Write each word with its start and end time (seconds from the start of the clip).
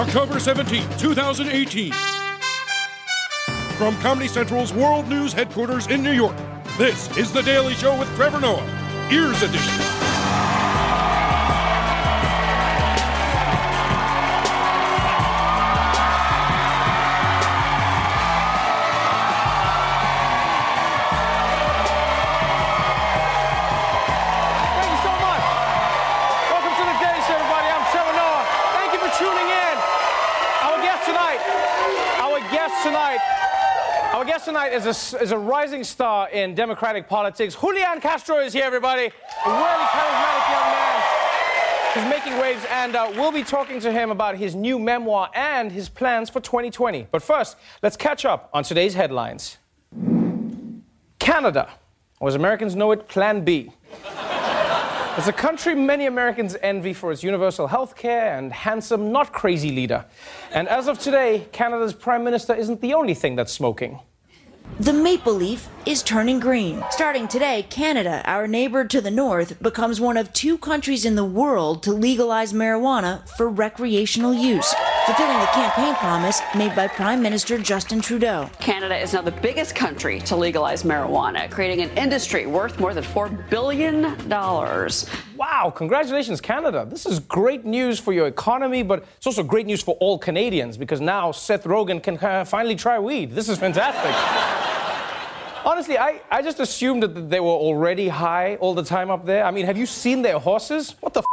October 0.00 0.40
17, 0.40 0.82
2018. 0.96 1.92
From 3.76 3.94
Comedy 3.98 4.28
Central's 4.28 4.72
World 4.72 5.06
News 5.08 5.34
headquarters 5.34 5.88
in 5.88 6.02
New 6.02 6.12
York, 6.12 6.36
this 6.78 7.14
is 7.18 7.30
The 7.30 7.42
Daily 7.42 7.74
Show 7.74 7.98
with 7.98 8.08
Trevor 8.16 8.40
Noah, 8.40 8.64
Ears 9.12 9.42
Edition. 9.42 9.99
Tonight 34.44 34.72
is 34.72 34.86
a, 34.86 35.18
is 35.18 35.32
a 35.32 35.38
rising 35.38 35.84
star 35.84 36.28
in 36.30 36.54
Democratic 36.54 37.08
politics. 37.08 37.54
Julian 37.54 38.00
Castro 38.00 38.38
is 38.38 38.52
here, 38.52 38.64
everybody. 38.64 39.02
A 39.02 39.50
really 39.50 39.86
charismatic 39.86 40.50
young 40.50 40.70
man. 40.72 40.90
He's 41.94 42.08
making 42.08 42.38
waves, 42.40 42.64
and 42.70 42.96
uh, 42.96 43.10
we'll 43.14 43.32
be 43.32 43.42
talking 43.42 43.80
to 43.80 43.92
him 43.92 44.10
about 44.10 44.36
his 44.36 44.54
new 44.54 44.78
memoir 44.78 45.30
and 45.34 45.70
his 45.70 45.88
plans 45.88 46.30
for 46.30 46.40
2020. 46.40 47.08
But 47.10 47.22
first, 47.22 47.56
let's 47.82 47.96
catch 47.96 48.24
up 48.24 48.48
on 48.54 48.64
today's 48.64 48.94
headlines. 48.94 49.58
Canada, 51.18 51.70
or 52.20 52.28
as 52.28 52.34
Americans 52.34 52.74
know 52.74 52.92
it, 52.92 53.08
Plan 53.08 53.44
B. 53.44 53.72
It's 55.16 55.26
a 55.26 55.32
country 55.32 55.74
many 55.74 56.06
Americans 56.06 56.56
envy 56.62 56.92
for 56.92 57.12
its 57.12 57.22
universal 57.22 57.66
health 57.66 57.96
care 57.96 58.38
and 58.38 58.52
handsome, 58.52 59.12
not 59.12 59.32
crazy 59.32 59.70
leader. 59.70 60.06
And 60.52 60.68
as 60.68 60.88
of 60.88 60.98
today, 60.98 61.46
Canada's 61.52 61.92
Prime 61.92 62.24
Minister 62.24 62.54
isn't 62.54 62.80
the 62.80 62.94
only 62.94 63.14
thing 63.14 63.36
that's 63.36 63.52
smoking. 63.52 64.00
The 64.80 64.94
maple 64.94 65.34
leaf 65.34 65.68
is 65.84 66.02
turning 66.02 66.40
green. 66.40 66.82
Starting 66.90 67.28
today, 67.28 67.66
Canada, 67.68 68.22
our 68.24 68.48
neighbor 68.48 68.84
to 68.86 69.00
the 69.02 69.10
north, 69.10 69.62
becomes 69.62 70.00
one 70.00 70.16
of 70.16 70.32
two 70.32 70.56
countries 70.56 71.04
in 71.04 71.16
the 71.16 71.24
world 71.24 71.82
to 71.82 71.92
legalize 71.92 72.54
marijuana 72.54 73.28
for 73.36 73.50
recreational 73.50 74.32
use, 74.32 74.72
fulfilling 75.04 75.38
the 75.38 75.46
campaign 75.46 75.94
promise 75.96 76.40
made 76.56 76.74
by 76.74 76.88
Prime 76.88 77.20
Minister 77.20 77.58
Justin 77.58 78.00
Trudeau. 78.00 78.48
Canada 78.58 78.96
is 78.96 79.12
now 79.12 79.20
the 79.20 79.30
biggest 79.30 79.74
country 79.74 80.18
to 80.20 80.34
legalize 80.34 80.82
marijuana, 80.82 81.50
creating 81.50 81.82
an 81.82 81.90
industry 81.98 82.46
worth 82.46 82.80
more 82.80 82.94
than 82.94 83.04
$4 83.04 83.50
billion. 83.50 84.16
Wow, 85.52 85.70
congratulations, 85.70 86.40
Canada. 86.40 86.86
This 86.88 87.06
is 87.06 87.18
great 87.18 87.64
news 87.64 87.98
for 87.98 88.12
your 88.12 88.28
economy, 88.28 88.84
but 88.84 89.04
it's 89.16 89.26
also 89.26 89.42
great 89.42 89.66
news 89.66 89.82
for 89.82 89.96
all 89.96 90.16
Canadians 90.16 90.76
because 90.76 91.00
now 91.00 91.32
Seth 91.32 91.64
Rogen 91.64 92.00
can 92.00 92.16
uh, 92.18 92.44
finally 92.44 92.76
try 92.76 93.00
weed. 93.00 93.32
This 93.32 93.48
is 93.48 93.58
fantastic. 93.58 94.14
Honestly, 95.66 95.98
I, 95.98 96.20
I 96.30 96.40
just 96.40 96.60
assumed 96.60 97.02
that 97.02 97.28
they 97.28 97.40
were 97.40 97.48
already 97.48 98.06
high 98.06 98.56
all 98.60 98.74
the 98.74 98.84
time 98.84 99.10
up 99.10 99.26
there. 99.26 99.44
I 99.44 99.50
mean, 99.50 99.66
have 99.66 99.76
you 99.76 99.86
seen 99.86 100.22
their 100.22 100.38
horses? 100.38 100.94
What 101.00 101.14
the 101.14 101.24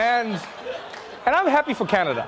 and, 0.00 0.40
and 1.26 1.36
I'm 1.36 1.48
happy 1.48 1.74
for 1.74 1.84
Canada. 1.84 2.26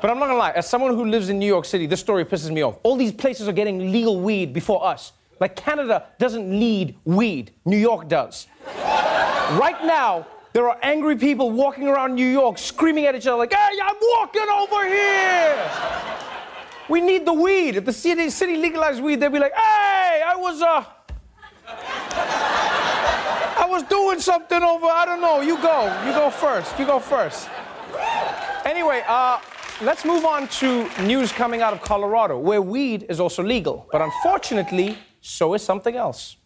But 0.00 0.10
I'm 0.10 0.20
not 0.20 0.26
gonna 0.26 0.38
lie, 0.38 0.52
as 0.52 0.68
someone 0.68 0.94
who 0.94 1.04
lives 1.04 1.30
in 1.30 1.40
New 1.40 1.48
York 1.48 1.64
City, 1.64 1.86
this 1.86 1.98
story 1.98 2.24
pisses 2.24 2.52
me 2.52 2.62
off. 2.62 2.78
All 2.84 2.94
these 2.94 3.12
places 3.12 3.48
are 3.48 3.52
getting 3.52 3.90
legal 3.90 4.20
weed 4.20 4.52
before 4.52 4.86
us. 4.86 5.12
Like 5.40 5.56
Canada 5.56 6.06
doesn't 6.18 6.48
need 6.48 6.98
weed, 7.04 7.52
New 7.64 7.76
York 7.76 8.08
does. 8.08 8.46
right 8.76 9.84
now, 9.84 10.26
there 10.52 10.68
are 10.68 10.78
angry 10.82 11.16
people 11.16 11.50
walking 11.50 11.88
around 11.88 12.14
New 12.14 12.28
York 12.28 12.58
screaming 12.58 13.06
at 13.06 13.16
each 13.16 13.26
other 13.26 13.38
like, 13.38 13.52
hey, 13.52 13.78
I'm 13.82 13.96
walking 14.18 14.46
over 14.52 14.86
here! 14.86 15.70
We 16.88 17.00
need 17.00 17.26
the 17.26 17.32
weed. 17.32 17.76
If 17.76 17.84
the 17.84 17.92
city, 17.92 18.30
city 18.30 18.56
legalized 18.56 19.02
weed, 19.02 19.20
they'd 19.20 19.32
be 19.32 19.38
like, 19.38 19.54
hey, 19.54 20.22
I 20.24 20.34
was, 20.36 20.62
uh, 20.62 20.84
I 21.66 23.66
was 23.68 23.82
doing 23.84 24.20
something 24.20 24.62
over, 24.62 24.86
I 24.86 25.04
don't 25.06 25.20
know. 25.20 25.40
You 25.40 25.56
go. 25.56 26.04
You 26.06 26.12
go 26.12 26.30
first. 26.30 26.78
You 26.78 26.86
go 26.86 27.00
first. 27.00 27.48
Anyway, 28.64 29.02
uh, 29.08 29.40
let's 29.80 30.04
move 30.04 30.24
on 30.24 30.46
to 30.48 30.88
news 31.02 31.32
coming 31.32 31.62
out 31.62 31.72
of 31.72 31.80
Colorado, 31.80 32.38
where 32.38 32.62
weed 32.62 33.06
is 33.08 33.18
also 33.18 33.42
legal. 33.42 33.88
But 33.90 34.02
unfortunately, 34.02 34.98
so 35.24 35.54
is 35.54 35.62
something 35.62 35.96
else. 35.96 36.36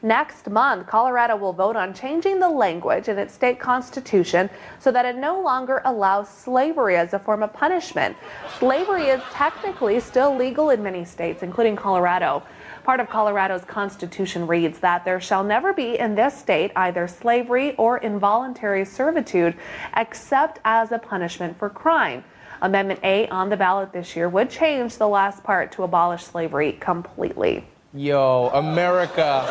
Next 0.00 0.48
month, 0.48 0.86
Colorado 0.86 1.36
will 1.36 1.52
vote 1.52 1.76
on 1.76 1.92
changing 1.92 2.38
the 2.38 2.48
language 2.48 3.08
in 3.08 3.18
its 3.18 3.34
state 3.34 3.58
constitution 3.58 4.48
so 4.78 4.90
that 4.92 5.04
it 5.04 5.16
no 5.16 5.40
longer 5.40 5.82
allows 5.84 6.28
slavery 6.28 6.96
as 6.96 7.12
a 7.12 7.18
form 7.18 7.42
of 7.42 7.52
punishment. 7.52 8.16
Slavery 8.58 9.08
is 9.08 9.20
technically 9.32 9.98
still 10.00 10.36
legal 10.36 10.70
in 10.70 10.82
many 10.82 11.04
states, 11.04 11.42
including 11.42 11.76
Colorado. 11.76 12.42
Part 12.84 13.00
of 13.00 13.08
Colorado's 13.08 13.64
constitution 13.64 14.46
reads 14.46 14.78
that 14.80 15.04
there 15.04 15.20
shall 15.20 15.44
never 15.44 15.72
be 15.72 15.98
in 15.98 16.14
this 16.14 16.36
state 16.36 16.72
either 16.74 17.06
slavery 17.06 17.76
or 17.76 17.98
involuntary 17.98 18.84
servitude 18.84 19.54
except 19.96 20.58
as 20.64 20.90
a 20.90 20.98
punishment 20.98 21.58
for 21.58 21.68
crime. 21.68 22.24
Amendment 22.62 23.00
A 23.02 23.28
on 23.28 23.50
the 23.50 23.56
ballot 23.56 23.92
this 23.92 24.16
year 24.16 24.28
would 24.28 24.48
change 24.48 24.96
the 24.96 25.08
last 25.08 25.42
part 25.42 25.72
to 25.72 25.82
abolish 25.82 26.22
slavery 26.22 26.72
completely. 26.80 27.66
Yo, 27.94 28.50
America. 28.54 29.44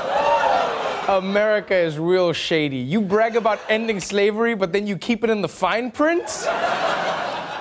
America 1.07 1.75
is 1.75 1.99
real 1.99 2.33
shady. 2.33 2.77
You 2.77 2.99
brag 2.99 3.35
about 3.35 3.59
ending 3.69 3.99
slavery, 3.99 4.55
but 4.55 4.73
then 4.73 4.87
you 4.87 4.97
keep 4.97 5.23
it 5.23 5.29
in 5.29 5.43
the 5.43 5.47
fine 5.47 5.91
print? 5.91 6.47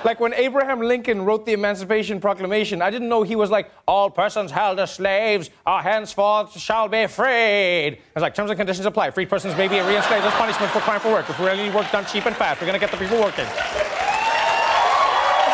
Like 0.03 0.19
when 0.19 0.33
Abraham 0.33 0.81
Lincoln 0.81 1.21
wrote 1.23 1.45
the 1.45 1.53
Emancipation 1.53 2.19
Proclamation, 2.19 2.81
I 2.81 2.89
didn't 2.89 3.09
know 3.09 3.21
he 3.21 3.35
was 3.35 3.51
like, 3.51 3.69
all 3.87 4.09
persons 4.09 4.49
held 4.49 4.79
as 4.79 4.95
slaves 4.95 5.51
are 5.67 5.83
henceforth 5.83 6.59
shall 6.59 6.87
be 6.87 7.05
freed. 7.05 7.99
I 7.99 7.99
was 8.15 8.23
like, 8.23 8.33
terms 8.33 8.49
and 8.49 8.57
conditions 8.57 8.87
apply. 8.87 9.11
Freed 9.11 9.29
persons 9.29 9.55
may 9.55 9.67
be 9.67 9.79
reinstated 9.81 10.25
as 10.25 10.33
punishment 10.33 10.71
for 10.71 10.79
crime 10.79 10.99
for 10.99 11.11
work. 11.11 11.29
If 11.29 11.39
we 11.39 11.45
really 11.45 11.65
need 11.65 11.75
work 11.75 11.91
done 11.91 12.07
cheap 12.07 12.25
and 12.25 12.35
fast, 12.35 12.59
we're 12.59 12.65
gonna 12.65 12.79
get 12.79 12.89
the 12.89 12.97
people 12.97 13.19
working. 13.19 13.45
That's 13.45 13.77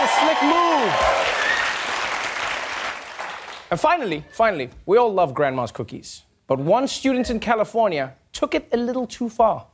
a 0.03 0.07
slick 0.21 0.41
move. 0.43 0.66
And 3.69 3.79
finally, 3.79 4.23
finally, 4.31 4.69
we 4.85 4.97
all 4.97 5.13
love 5.13 5.33
grandma's 5.33 5.71
cookies. 5.71 6.23
But 6.47 6.59
one 6.59 6.87
student 6.87 7.29
in 7.29 7.39
California 7.39 8.15
took 8.31 8.55
it 8.55 8.69
a 8.71 8.77
little 8.77 9.05
too 9.05 9.29
far. 9.29 9.67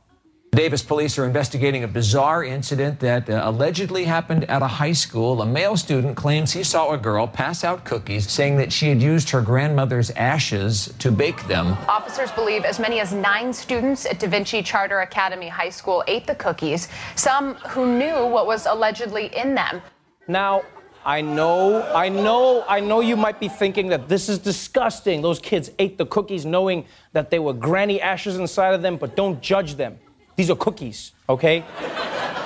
Davis 0.50 0.82
police 0.82 1.18
are 1.18 1.24
investigating 1.24 1.82
a 1.82 1.88
bizarre 1.88 2.44
incident 2.44 3.00
that 3.00 3.28
uh, 3.28 3.42
allegedly 3.44 4.04
happened 4.04 4.44
at 4.44 4.62
a 4.62 4.68
high 4.68 4.92
school. 4.92 5.42
A 5.42 5.46
male 5.46 5.76
student 5.76 6.16
claims 6.16 6.52
he 6.52 6.62
saw 6.62 6.92
a 6.92 6.98
girl 6.98 7.26
pass 7.26 7.64
out 7.64 7.84
cookies, 7.84 8.30
saying 8.30 8.56
that 8.58 8.72
she 8.72 8.88
had 8.88 9.02
used 9.02 9.30
her 9.30 9.42
grandmother's 9.42 10.10
ashes 10.12 10.94
to 11.00 11.10
bake 11.10 11.44
them. 11.48 11.72
Officers 11.88 12.30
believe 12.32 12.64
as 12.64 12.78
many 12.78 13.00
as 13.00 13.12
nine 13.12 13.52
students 13.52 14.06
at 14.06 14.20
Da 14.20 14.28
Vinci 14.28 14.62
Charter 14.62 15.00
Academy 15.00 15.48
High 15.48 15.70
School 15.70 16.04
ate 16.06 16.24
the 16.24 16.36
cookies, 16.36 16.88
some 17.16 17.54
who 17.70 17.98
knew 17.98 18.24
what 18.24 18.46
was 18.46 18.66
allegedly 18.66 19.34
in 19.36 19.56
them. 19.56 19.82
Now, 20.28 20.62
I 21.06 21.20
know, 21.20 21.82
I 21.94 22.08
know, 22.08 22.64
I 22.66 22.80
know 22.80 23.00
you 23.00 23.14
might 23.14 23.38
be 23.38 23.48
thinking 23.48 23.88
that 23.88 24.08
this 24.08 24.30
is 24.30 24.38
disgusting. 24.38 25.20
Those 25.20 25.38
kids 25.38 25.70
ate 25.78 25.98
the 25.98 26.06
cookies 26.06 26.46
knowing 26.46 26.86
that 27.12 27.30
there 27.30 27.42
were 27.42 27.52
granny 27.52 28.00
ashes 28.00 28.36
inside 28.36 28.72
of 28.72 28.80
them, 28.80 28.96
but 28.96 29.14
don't 29.14 29.42
judge 29.42 29.74
them. 29.74 29.98
These 30.36 30.50
are 30.50 30.56
cookies, 30.56 31.12
okay? 31.28 31.62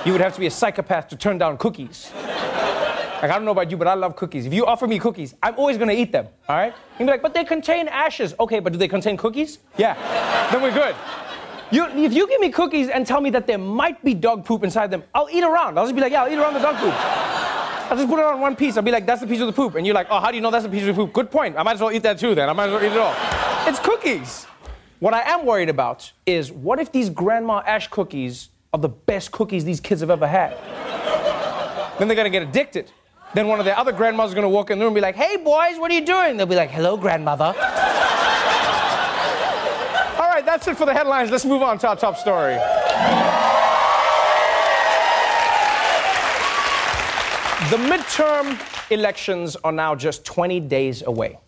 You 0.05 0.11
would 0.11 0.19
have 0.19 0.33
to 0.33 0.41
be 0.41 0.47
a 0.47 0.51
psychopath 0.51 1.07
to 1.09 1.15
turn 1.15 1.37
down 1.37 1.57
cookies. 1.57 2.11
Like, 2.13 3.31
I 3.31 3.35
don't 3.35 3.45
know 3.45 3.51
about 3.51 3.71
you, 3.71 3.77
but 3.77 3.87
I 3.87 3.93
love 3.93 4.17
cookies. 4.17 4.45
If 4.45 4.53
you 4.53 4.65
offer 4.65 4.87
me 4.87 4.99
cookies, 4.99 5.35
I'm 5.41 5.55
always 5.55 5.77
gonna 5.77 5.93
eat 5.93 6.11
them, 6.11 6.27
all 6.49 6.57
right? 6.57 6.73
You'd 6.99 7.05
be 7.05 7.11
like, 7.11 7.21
but 7.21 7.33
they 7.33 7.45
contain 7.45 7.87
ashes. 7.87 8.33
Okay, 8.41 8.59
but 8.59 8.73
do 8.73 8.79
they 8.79 8.87
contain 8.89 9.15
cookies? 9.15 9.59
Yeah, 9.77 9.95
then 10.51 10.61
we're 10.61 10.73
good. 10.73 10.95
You, 11.71 11.85
if 11.85 12.13
you 12.13 12.27
give 12.27 12.41
me 12.41 12.49
cookies 12.49 12.89
and 12.89 13.07
tell 13.07 13.21
me 13.21 13.29
that 13.29 13.47
there 13.47 13.57
might 13.57 14.03
be 14.03 14.13
dog 14.13 14.43
poop 14.43 14.63
inside 14.63 14.91
them, 14.91 15.03
I'll 15.13 15.29
eat 15.31 15.43
around. 15.43 15.77
I'll 15.77 15.85
just 15.85 15.95
be 15.95 16.01
like, 16.01 16.11
yeah, 16.11 16.23
I'll 16.23 16.31
eat 16.31 16.37
around 16.37 16.55
the 16.55 16.59
dog 16.59 16.75
poop. 16.77 17.28
I'll 17.89 17.97
just 17.97 18.07
put 18.07 18.19
it 18.19 18.25
on 18.25 18.39
one 18.39 18.55
piece. 18.55 18.77
I'll 18.77 18.83
be 18.83 18.91
like, 18.91 19.07
that's 19.07 19.21
the 19.21 19.27
piece 19.27 19.41
of 19.41 19.47
the 19.47 19.53
poop. 19.53 19.73
And 19.73 19.85
you're 19.85 19.95
like, 19.95 20.07
oh, 20.11 20.19
how 20.19 20.29
do 20.29 20.35
you 20.35 20.41
know 20.41 20.51
that's 20.51 20.65
a 20.65 20.69
piece 20.69 20.81
of 20.81 20.87
the 20.87 20.93
poop? 20.93 21.11
Good 21.11 21.31
point. 21.31 21.57
I 21.57 21.63
might 21.63 21.73
as 21.73 21.81
well 21.81 21.91
eat 21.91 22.03
that 22.03 22.19
too 22.19 22.35
then. 22.35 22.47
I 22.47 22.53
might 22.53 22.67
as 22.67 22.71
well 22.71 22.83
eat 22.83 22.91
it 22.91 22.97
all. 22.97 23.15
It's 23.67 23.79
cookies. 23.79 24.45
What 24.99 25.15
I 25.15 25.21
am 25.21 25.45
worried 25.45 25.69
about 25.69 26.11
is 26.25 26.51
what 26.51 26.79
if 26.79 26.91
these 26.91 27.09
Grandma 27.09 27.63
Ash 27.65 27.87
cookies 27.87 28.49
are 28.73 28.79
the 28.79 28.89
best 28.89 29.31
cookies 29.31 29.65
these 29.65 29.79
kids 29.79 30.01
have 30.01 30.11
ever 30.11 30.27
had? 30.27 30.55
then 31.97 32.07
they're 32.07 32.15
gonna 32.15 32.29
get 32.29 32.43
addicted. 32.43 32.91
Then 33.33 33.47
one 33.47 33.59
of 33.59 33.65
their 33.65 33.77
other 33.77 33.91
grandmas 33.91 34.29
is 34.29 34.35
gonna 34.35 34.49
walk 34.49 34.71
in 34.71 34.79
the 34.79 34.85
room 34.85 34.91
and 34.91 34.95
be 34.95 35.01
like, 35.01 35.15
hey 35.15 35.37
boys, 35.37 35.77
what 35.77 35.91
are 35.91 35.93
you 35.93 36.05
doing? 36.05 36.37
They'll 36.37 36.45
be 36.45 36.55
like, 36.55 36.71
hello, 36.71 36.95
grandmother. 36.95 37.45
All 37.45 37.53
right, 40.27 40.43
that's 40.45 40.67
it 40.67 40.77
for 40.77 40.85
the 40.85 40.93
headlines. 40.93 41.29
Let's 41.31 41.45
move 41.45 41.61
on 41.61 41.77
to 41.79 41.89
our 41.89 41.95
top 41.95 42.17
story. 42.17 42.57
The 47.67 47.75
midterm 47.75 48.57
elections 48.89 49.57
are 49.57 49.73
now 49.73 49.93
just 49.93 50.23
20 50.23 50.61
days 50.61 51.03
away. 51.05 51.39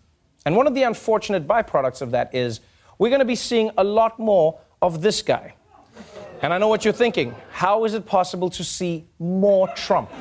And 0.45 0.57
one 0.57 0.67
of 0.67 0.75
the 0.75 0.83
unfortunate 0.83 1.47
byproducts 1.47 2.01
of 2.01 2.11
that 2.11 2.35
is 2.35 2.59
we're 2.99 3.07
going 3.07 3.19
to 3.19 3.25
be 3.25 3.37
seeing 3.37 3.71
a 3.77 3.83
lot 3.85 4.19
more 4.19 4.59
of 4.81 5.01
this 5.01 5.21
guy. 5.21 5.55
And 6.41 6.51
I 6.51 6.57
know 6.57 6.67
what 6.67 6.83
you're 6.83 6.93
thinking. 6.93 7.33
How 7.51 7.85
is 7.85 7.93
it 7.93 8.05
possible 8.05 8.49
to 8.49 8.63
see 8.63 9.05
more 9.19 9.69
Trump? 9.69 10.11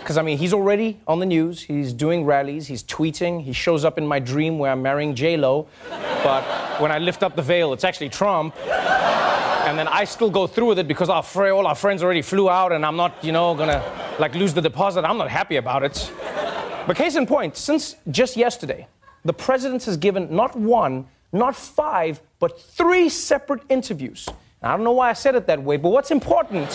Because, 0.00 0.18
I 0.18 0.22
mean, 0.22 0.36
he's 0.36 0.52
already 0.52 1.00
on 1.08 1.18
the 1.18 1.26
news, 1.26 1.62
he's 1.62 1.94
doing 1.94 2.26
rallies, 2.26 2.66
he's 2.66 2.84
tweeting, 2.84 3.42
he 3.42 3.54
shows 3.54 3.86
up 3.86 3.96
in 3.96 4.06
my 4.06 4.18
dream 4.18 4.58
where 4.58 4.70
I'm 4.70 4.82
marrying 4.82 5.14
J-Lo. 5.14 5.66
But 6.22 6.42
when 6.78 6.92
I 6.92 6.98
lift 6.98 7.22
up 7.22 7.36
the 7.36 7.42
veil, 7.42 7.72
it's 7.72 7.84
actually 7.84 8.10
Trump. 8.10 8.54
And 8.68 9.78
then 9.78 9.88
I 9.88 10.04
still 10.04 10.30
go 10.30 10.46
through 10.46 10.66
with 10.66 10.78
it 10.78 10.86
because 10.86 11.08
our 11.08 11.24
all 11.52 11.66
our 11.66 11.74
friends 11.74 12.02
already 12.02 12.22
flew 12.22 12.50
out 12.50 12.72
and 12.72 12.84
I'm 12.84 12.96
not, 12.96 13.24
you 13.24 13.32
know, 13.32 13.54
gonna 13.54 13.99
like 14.20 14.34
lose 14.34 14.54
the 14.54 14.60
deposit. 14.60 15.04
I'm 15.04 15.18
not 15.18 15.30
happy 15.30 15.56
about 15.56 15.82
it. 15.82 16.12
But 16.86 16.96
case 16.96 17.16
in 17.16 17.26
point, 17.26 17.56
since 17.56 17.96
just 18.10 18.36
yesterday, 18.36 18.86
the 19.24 19.32
president 19.32 19.84
has 19.84 19.96
given 19.96 20.34
not 20.34 20.56
one, 20.56 21.06
not 21.32 21.56
five, 21.56 22.20
but 22.38 22.60
three 22.60 23.08
separate 23.08 23.62
interviews. 23.68 24.28
I 24.62 24.76
don't 24.76 24.84
know 24.84 24.92
why 24.92 25.08
I 25.08 25.14
said 25.14 25.34
it 25.34 25.46
that 25.46 25.62
way, 25.62 25.78
but 25.78 25.88
what's 25.88 26.10
important 26.10 26.68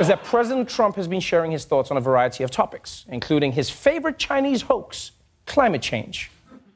is 0.00 0.08
that 0.08 0.20
President 0.24 0.68
Trump 0.68 0.96
has 0.96 1.06
been 1.06 1.20
sharing 1.20 1.50
his 1.50 1.66
thoughts 1.66 1.90
on 1.90 1.98
a 1.98 2.00
variety 2.00 2.42
of 2.42 2.50
topics, 2.50 3.04
including 3.08 3.52
his 3.52 3.68
favorite 3.68 4.18
Chinese 4.18 4.62
hoax, 4.62 5.12
climate 5.44 5.82
change. 5.82 6.30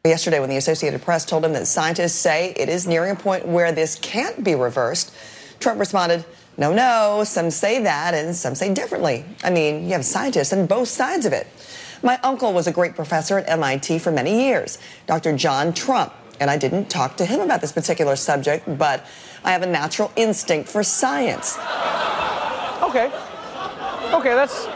Yesterday, 0.04 0.40
when 0.40 0.50
the 0.50 0.58
Associated 0.58 1.02
Press 1.02 1.25
told 1.25 1.44
him 1.44 1.54
that 1.54 1.66
scientists 1.66 2.14
say 2.14 2.52
it 2.56 2.69
is 2.69 2.87
nearing 2.87 3.12
a 3.12 3.16
point 3.16 3.46
where 3.46 3.72
this 3.72 3.96
can't 3.96 4.44
be 4.44 4.54
reversed, 4.54 5.12
Trump 5.58 5.81
responded, 5.81 6.25
No, 6.58 6.73
no, 6.73 7.23
some 7.25 7.50
say 7.50 7.82
that 7.82 8.14
and 8.14 8.35
some 8.35 8.55
say 8.55 8.73
differently. 8.73 9.25
I 9.44 9.50
mean, 9.50 9.85
you 9.85 9.93
have 9.93 10.05
scientists 10.05 10.53
on 10.53 10.67
both 10.67 10.88
sides 10.88 11.26
of 11.26 11.32
it. 11.32 11.47
My 12.03 12.19
uncle 12.23 12.53
was 12.53 12.67
a 12.67 12.73
great 12.73 12.94
professor 12.94 13.38
at 13.38 13.49
MIT 13.49 13.99
for 13.99 14.11
many 14.11 14.47
years, 14.47 14.79
Dr. 15.06 15.37
John 15.37 15.73
Trump, 15.75 16.14
and 16.41 16.50
I 16.50 16.56
didn't 16.56 16.88
talk 16.88 17.17
to 17.19 17.26
him 17.26 17.41
about 17.41 17.61
this 17.61 17.73
particular 17.73 18.17
subject, 18.17 18.64
but 18.79 19.06
I 19.44 19.53
have 19.53 19.62
a 19.62 19.67
natural 19.67 20.12
instinct 20.17 20.69
for 20.69 20.82
science. 20.82 21.56
Okay. 22.82 23.11
Okay, 24.12 24.35
that's 24.35 24.67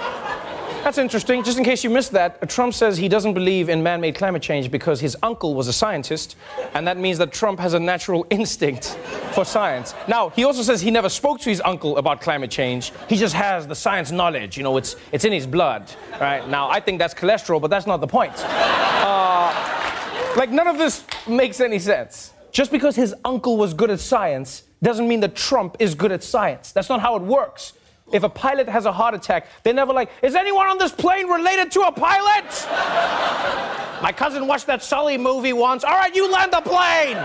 that's 0.82 0.98
interesting. 0.98 1.42
Just 1.42 1.58
in 1.58 1.64
case 1.64 1.84
you 1.84 1.90
missed 1.90 2.12
that, 2.12 2.48
Trump 2.48 2.74
says 2.74 2.96
he 2.96 3.08
doesn't 3.08 3.34
believe 3.34 3.68
in 3.68 3.82
man 3.82 4.00
made 4.00 4.14
climate 4.14 4.42
change 4.42 4.70
because 4.70 5.00
his 5.00 5.16
uncle 5.22 5.54
was 5.54 5.68
a 5.68 5.72
scientist, 5.72 6.36
and 6.74 6.86
that 6.86 6.96
means 6.96 7.18
that 7.18 7.32
Trump 7.32 7.60
has 7.60 7.74
a 7.74 7.80
natural 7.80 8.26
instinct 8.30 8.98
for 9.32 9.44
science. 9.44 9.94
Now, 10.08 10.30
he 10.30 10.44
also 10.44 10.62
says 10.62 10.80
he 10.80 10.90
never 10.90 11.08
spoke 11.08 11.40
to 11.40 11.50
his 11.50 11.60
uncle 11.64 11.96
about 11.98 12.20
climate 12.20 12.50
change. 12.50 12.92
He 13.08 13.16
just 13.16 13.34
has 13.34 13.66
the 13.66 13.74
science 13.74 14.10
knowledge. 14.10 14.56
You 14.56 14.62
know, 14.62 14.76
it's, 14.76 14.96
it's 15.12 15.24
in 15.24 15.32
his 15.32 15.46
blood. 15.46 15.90
Right? 16.20 16.46
Now, 16.48 16.70
I 16.70 16.80
think 16.80 16.98
that's 16.98 17.14
cholesterol, 17.14 17.60
but 17.60 17.68
that's 17.68 17.86
not 17.86 18.00
the 18.00 18.06
point. 18.06 18.32
Uh, 18.36 20.34
like, 20.36 20.50
none 20.50 20.66
of 20.66 20.78
this 20.78 21.04
makes 21.28 21.60
any 21.60 21.78
sense. 21.78 22.32
Just 22.52 22.72
because 22.72 22.96
his 22.96 23.14
uncle 23.24 23.56
was 23.56 23.74
good 23.74 23.90
at 23.90 24.00
science 24.00 24.64
doesn't 24.82 25.06
mean 25.06 25.20
that 25.20 25.36
Trump 25.36 25.76
is 25.78 25.94
good 25.94 26.10
at 26.10 26.22
science. 26.22 26.72
That's 26.72 26.88
not 26.88 27.00
how 27.00 27.16
it 27.16 27.22
works. 27.22 27.74
If 28.12 28.24
a 28.24 28.28
pilot 28.28 28.68
has 28.68 28.86
a 28.86 28.92
heart 28.92 29.14
attack, 29.14 29.46
they're 29.62 29.74
never 29.74 29.92
like, 29.92 30.10
is 30.22 30.34
anyone 30.34 30.66
on 30.66 30.78
this 30.78 30.92
plane 30.92 31.28
related 31.28 31.70
to 31.72 31.82
a 31.82 31.92
pilot? 31.92 32.44
My 34.02 34.12
cousin 34.12 34.46
watched 34.46 34.66
that 34.66 34.82
Sully 34.82 35.18
movie 35.18 35.52
once. 35.52 35.84
All 35.84 35.92
right, 35.92 36.14
you 36.14 36.30
land 36.30 36.52
the 36.52 36.62
plane. 36.62 37.18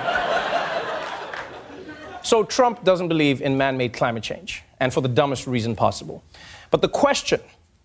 So 2.24 2.44
Trump 2.44 2.84
doesn't 2.84 3.08
believe 3.08 3.42
in 3.42 3.58
man 3.58 3.78
made 3.78 3.94
climate 3.94 4.24
change, 4.24 4.64
and 4.80 4.94
for 4.94 5.02
the 5.02 5.08
dumbest 5.08 5.48
reason 5.48 5.76
possible. 5.76 6.24
But 6.70 6.82
the 6.82 6.90
question, 6.90 7.40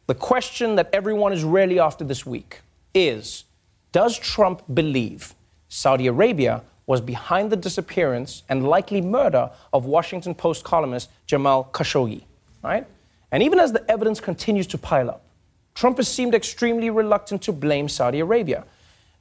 the 0.07 0.15
question 0.15 0.77
that 0.77 0.91
everyone 0.93 1.33
is 1.33 1.45
really 1.45 1.79
after 1.79 2.05
this 2.05 2.27
week 2.27 2.61
is 2.95 3.45
Does 3.93 4.19
Trump 4.19 4.63
believe 4.75 5.35
Saudi 5.69 6.07
Arabia 6.07 6.63
was 6.87 7.01
behind 7.01 7.53
the 7.53 7.57
disappearance 7.57 8.43
and 8.49 8.67
likely 8.69 9.01
murder 9.01 9.51
of 9.73 9.85
Washington 9.85 10.35
Post 10.35 10.65
columnist 10.65 11.11
Jamal 11.27 11.71
Khashoggi? 11.73 12.25
Right? 12.63 12.87
And 13.33 13.43
even 13.43 13.59
as 13.59 13.73
the 13.73 13.89
evidence 13.91 14.21
continues 14.21 14.67
to 14.69 14.79
pile 14.79 15.11
up, 15.11 15.25
Trump 15.75 15.99
has 15.99 16.09
seemed 16.09 16.35
extremely 16.35 16.91
reluctant 16.91 17.43
to 17.43 17.53
blame 17.53 17.89
Saudi 17.89 18.21
Arabia. 18.21 18.65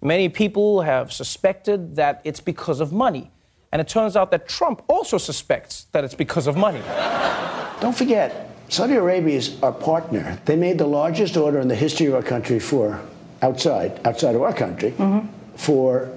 Many 0.02 0.30
people 0.30 0.82
have 0.82 1.12
suspected 1.12 1.96
that 1.96 2.22
it's 2.24 2.40
because 2.40 2.80
of 2.80 2.92
money. 2.92 3.32
And 3.72 3.80
it 3.82 3.88
turns 3.88 4.16
out 4.16 4.32
that 4.32 4.48
Trump 4.48 4.82
also 4.88 5.18
suspects 5.18 5.86
that 5.92 6.04
it's 6.04 6.16
because 6.16 6.48
of 6.48 6.58
money. 6.58 6.82
Don't 7.82 7.96
forget, 7.96 8.50
Saudi 8.68 8.96
Arabia 8.96 9.38
is 9.38 9.62
our 9.62 9.72
partner. 9.72 10.40
They 10.46 10.56
made 10.56 10.78
the 10.78 10.88
largest 10.88 11.38
order 11.38 11.60
in 11.60 11.68
the 11.68 11.76
history 11.76 12.08
of 12.08 12.16
our 12.16 12.24
country 12.24 12.60
for 12.60 13.00
outside, 13.42 14.00
outside 14.06 14.36
of 14.36 14.42
our 14.42 14.54
country, 14.54 14.92
mm-hmm. 14.92 15.28
for 15.56 16.10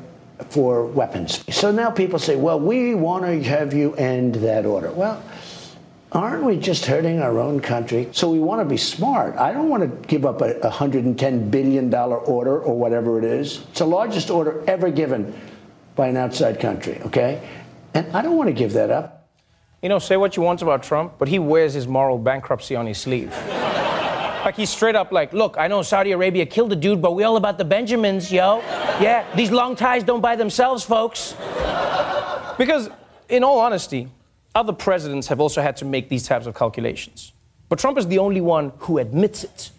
for 0.48 0.84
weapons. 0.86 1.44
So 1.54 1.70
now 1.70 1.90
people 1.90 2.18
say, 2.18 2.34
well, 2.34 2.58
we 2.58 2.96
want 2.96 3.24
to 3.24 3.42
have 3.44 3.72
you 3.72 3.94
end 3.94 4.34
that 4.36 4.66
order. 4.66 4.90
Well, 4.90 5.22
aren't 6.14 6.44
we 6.44 6.56
just 6.58 6.86
hurting 6.86 7.20
our 7.20 7.38
own 7.38 7.60
country? 7.60 8.08
So 8.12 8.30
we 8.30 8.38
want 8.38 8.60
to 8.60 8.64
be 8.64 8.76
smart. 8.76 9.36
I 9.36 9.52
don't 9.52 9.68
want 9.68 9.82
to 9.82 10.08
give 10.08 10.26
up 10.26 10.40
a 10.40 10.54
$110 10.54 11.50
billion 11.50 11.92
order 11.94 12.58
or 12.58 12.78
whatever 12.78 13.18
it 13.18 13.24
is. 13.24 13.62
It's 13.70 13.78
the 13.78 13.86
largest 13.86 14.30
order 14.30 14.62
ever 14.66 14.90
given 14.90 15.34
by 15.96 16.08
an 16.08 16.16
outside 16.16 16.60
country, 16.60 17.00
okay? 17.06 17.46
And 17.94 18.14
I 18.16 18.22
don't 18.22 18.36
want 18.36 18.48
to 18.48 18.54
give 18.54 18.72
that 18.74 18.90
up. 18.90 19.28
You 19.82 19.88
know, 19.88 19.98
say 19.98 20.16
what 20.16 20.36
you 20.36 20.42
want 20.42 20.62
about 20.62 20.82
Trump, 20.82 21.14
but 21.18 21.28
he 21.28 21.38
wears 21.38 21.74
his 21.74 21.88
moral 21.88 22.18
bankruptcy 22.18 22.76
on 22.76 22.86
his 22.86 22.98
sleeve. 22.98 23.30
like 24.44 24.54
he's 24.54 24.70
straight 24.70 24.94
up 24.94 25.12
like, 25.12 25.32
look, 25.32 25.56
I 25.58 25.66
know 25.66 25.82
Saudi 25.82 26.12
Arabia 26.12 26.46
killed 26.46 26.72
a 26.72 26.76
dude, 26.76 27.02
but 27.02 27.14
we 27.14 27.24
all 27.24 27.36
about 27.36 27.58
the 27.58 27.64
Benjamins, 27.64 28.30
yo. 28.30 28.58
Yeah, 29.00 29.24
these 29.34 29.50
long 29.50 29.74
ties 29.76 30.04
don't 30.04 30.20
buy 30.20 30.36
themselves, 30.36 30.84
folks. 30.84 31.34
because, 32.58 32.90
in 33.28 33.42
all 33.42 33.58
honesty, 33.58 34.08
other 34.54 34.72
presidents 34.72 35.28
have 35.28 35.40
also 35.40 35.62
had 35.62 35.76
to 35.78 35.84
make 35.84 36.08
these 36.08 36.26
types 36.26 36.46
of 36.46 36.54
calculations. 36.54 37.32
But 37.68 37.78
Trump 37.78 37.96
is 37.96 38.06
the 38.06 38.18
only 38.18 38.40
one 38.40 38.72
who 38.78 38.98
admits 38.98 39.44
it. 39.44 39.70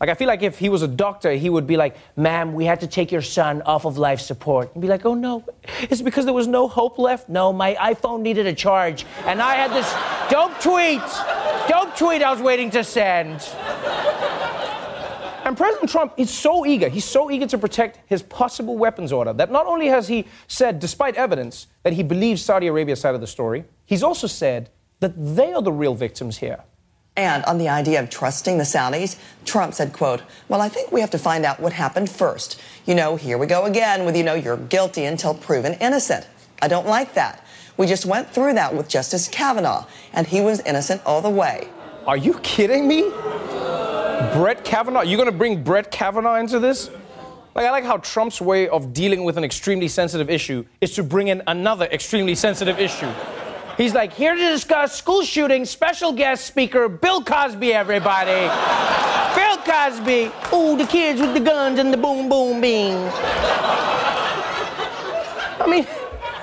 Like, 0.00 0.08
I 0.08 0.14
feel 0.14 0.28
like 0.28 0.42
if 0.42 0.58
he 0.58 0.70
was 0.70 0.80
a 0.80 0.88
doctor, 0.88 1.32
he 1.32 1.50
would 1.50 1.66
be 1.66 1.76
like, 1.76 1.94
ma'am, 2.16 2.54
we 2.54 2.64
had 2.64 2.80
to 2.80 2.86
take 2.86 3.12
your 3.12 3.20
son 3.20 3.60
off 3.62 3.84
of 3.84 3.98
life 3.98 4.20
support. 4.20 4.72
And 4.72 4.80
be 4.80 4.88
like, 4.88 5.04
oh 5.04 5.14
no, 5.14 5.44
it's 5.82 6.00
because 6.00 6.24
there 6.24 6.32
was 6.32 6.46
no 6.46 6.68
hope 6.68 6.98
left? 6.98 7.28
No, 7.28 7.52
my 7.52 7.74
iPhone 7.74 8.22
needed 8.22 8.46
a 8.46 8.54
charge. 8.54 9.04
And 9.26 9.42
I 9.42 9.56
had 9.56 9.72
this 9.72 9.92
dope 10.30 10.58
tweet, 10.60 11.02
dope 11.68 11.96
tweet 11.96 12.22
I 12.22 12.32
was 12.32 12.40
waiting 12.40 12.70
to 12.70 12.82
send. 12.82 13.46
And 15.44 15.56
President 15.56 15.90
Trump 15.90 16.14
is 16.16 16.30
so 16.30 16.64
eager, 16.64 16.88
he's 16.88 17.04
so 17.04 17.30
eager 17.30 17.46
to 17.48 17.58
protect 17.58 17.98
his 18.06 18.22
possible 18.22 18.78
weapons 18.78 19.12
order 19.12 19.32
that 19.32 19.50
not 19.50 19.66
only 19.66 19.88
has 19.88 20.06
he 20.06 20.26
said, 20.48 20.78
despite 20.78 21.16
evidence, 21.16 21.66
that 21.82 21.92
he 21.92 22.02
believes 22.02 22.40
Saudi 22.42 22.68
Arabia's 22.68 23.00
side 23.00 23.14
of 23.14 23.20
the 23.20 23.26
story, 23.26 23.64
he's 23.90 24.04
also 24.04 24.28
said 24.28 24.70
that 25.00 25.12
they 25.36 25.52
are 25.52 25.60
the 25.60 25.72
real 25.72 25.94
victims 25.94 26.38
here. 26.38 26.60
And 27.16 27.44
on 27.44 27.58
the 27.58 27.68
idea 27.68 28.00
of 28.00 28.08
trusting 28.08 28.56
the 28.56 28.64
Saudis, 28.64 29.18
Trump 29.44 29.74
said, 29.74 29.92
quote, 29.92 30.22
well, 30.48 30.60
I 30.60 30.68
think 30.68 30.92
we 30.92 31.00
have 31.00 31.10
to 31.10 31.18
find 31.18 31.44
out 31.44 31.58
what 31.58 31.72
happened 31.72 32.08
first. 32.08 32.60
You 32.86 32.94
know, 32.94 33.16
here 33.16 33.36
we 33.36 33.46
go 33.46 33.64
again 33.64 34.04
with, 34.04 34.16
you 34.16 34.22
know, 34.22 34.34
you're 34.34 34.56
guilty 34.56 35.04
until 35.04 35.34
proven 35.34 35.74
innocent. 35.74 36.26
I 36.62 36.68
don't 36.68 36.86
like 36.86 37.14
that. 37.14 37.44
We 37.76 37.86
just 37.86 38.06
went 38.06 38.30
through 38.30 38.54
that 38.54 38.74
with 38.74 38.88
Justice 38.88 39.26
Kavanaugh, 39.26 39.86
and 40.12 40.26
he 40.26 40.40
was 40.40 40.60
innocent 40.60 41.02
all 41.04 41.20
the 41.20 41.30
way. 41.30 41.68
Are 42.06 42.16
you 42.16 42.34
kidding 42.42 42.86
me? 42.86 43.10
Brett 44.34 44.64
Kavanaugh? 44.64 45.02
You're 45.02 45.18
gonna 45.18 45.32
bring 45.32 45.64
Brett 45.64 45.90
Kavanaugh 45.90 46.36
into 46.36 46.60
this? 46.60 46.90
Like, 47.54 47.66
I 47.66 47.70
like 47.72 47.84
how 47.84 47.96
Trump's 47.96 48.40
way 48.40 48.68
of 48.68 48.92
dealing 48.92 49.24
with 49.24 49.36
an 49.36 49.42
extremely 49.42 49.88
sensitive 49.88 50.30
issue 50.30 50.64
is 50.80 50.94
to 50.94 51.02
bring 51.02 51.28
in 51.28 51.42
another 51.48 51.86
extremely 51.86 52.36
sensitive 52.36 52.78
issue. 52.78 53.10
He's 53.80 53.94
like, 53.94 54.12
here 54.12 54.34
to 54.34 54.48
discuss 54.50 54.94
school 54.94 55.22
shooting, 55.22 55.64
special 55.64 56.12
guest 56.12 56.44
speaker, 56.44 56.86
Bill 56.86 57.24
Cosby, 57.24 57.72
everybody. 57.72 58.32
Bill 59.34 59.56
Cosby. 59.56 60.30
Ooh, 60.54 60.76
the 60.76 60.84
kids 60.84 61.18
with 61.18 61.32
the 61.32 61.40
guns 61.40 61.78
and 61.78 61.90
the 61.90 61.96
boom, 61.96 62.28
boom, 62.28 62.60
bing. 62.60 62.94
I 65.58 65.66
mean, 65.66 65.86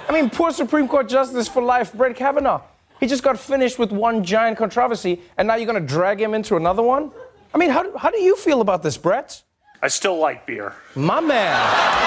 I 0.09 0.13
mean, 0.13 0.31
poor 0.31 0.49
Supreme 0.49 0.87
Court 0.87 1.07
Justice 1.07 1.47
for 1.47 1.61
life, 1.61 1.93
Brett 1.93 2.15
Kavanaugh. 2.15 2.63
He 2.99 3.05
just 3.05 3.21
got 3.21 3.37
finished 3.37 3.77
with 3.77 3.91
one 3.91 4.23
giant 4.23 4.57
controversy, 4.57 5.21
and 5.37 5.47
now 5.47 5.57
you're 5.57 5.67
gonna 5.67 5.79
drag 5.79 6.19
him 6.19 6.33
into 6.33 6.55
another 6.55 6.81
one? 6.81 7.11
I 7.53 7.59
mean, 7.59 7.69
how 7.69 7.83
do, 7.83 7.95
how 7.95 8.09
do 8.09 8.19
you 8.19 8.35
feel 8.35 8.61
about 8.61 8.81
this, 8.81 8.97
Brett? 8.97 9.43
I 9.83 9.89
still 9.89 10.17
like 10.17 10.47
beer. 10.47 10.73
My 10.95 11.19
man. 11.19 12.06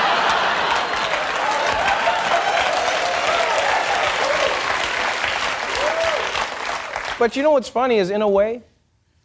But 7.21 7.37
you 7.37 7.43
know 7.43 7.51
what's 7.51 7.69
funny 7.69 7.99
is, 7.99 8.09
in 8.09 8.23
a 8.23 8.29
way, 8.29 8.63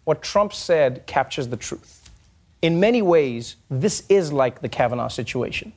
what 0.03 0.21
Trump 0.21 0.51
said 0.51 1.07
captures 1.07 1.47
the 1.47 1.55
truth. 1.55 2.09
In 2.61 2.81
many 2.81 3.01
ways, 3.01 3.55
this 3.69 4.03
is 4.09 4.33
like 4.33 4.59
the 4.59 4.67
Kavanaugh 4.67 5.07
situation. 5.07 5.71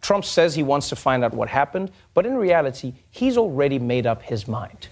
Trump 0.00 0.24
says 0.24 0.56
he 0.56 0.64
wants 0.64 0.88
to 0.88 0.96
find 0.96 1.22
out 1.22 1.32
what 1.32 1.48
happened, 1.48 1.92
but 2.14 2.26
in 2.26 2.34
reality, 2.34 2.94
he's 3.12 3.36
already 3.36 3.78
made 3.78 4.08
up 4.08 4.22
his 4.22 4.48
mind. 4.48 4.88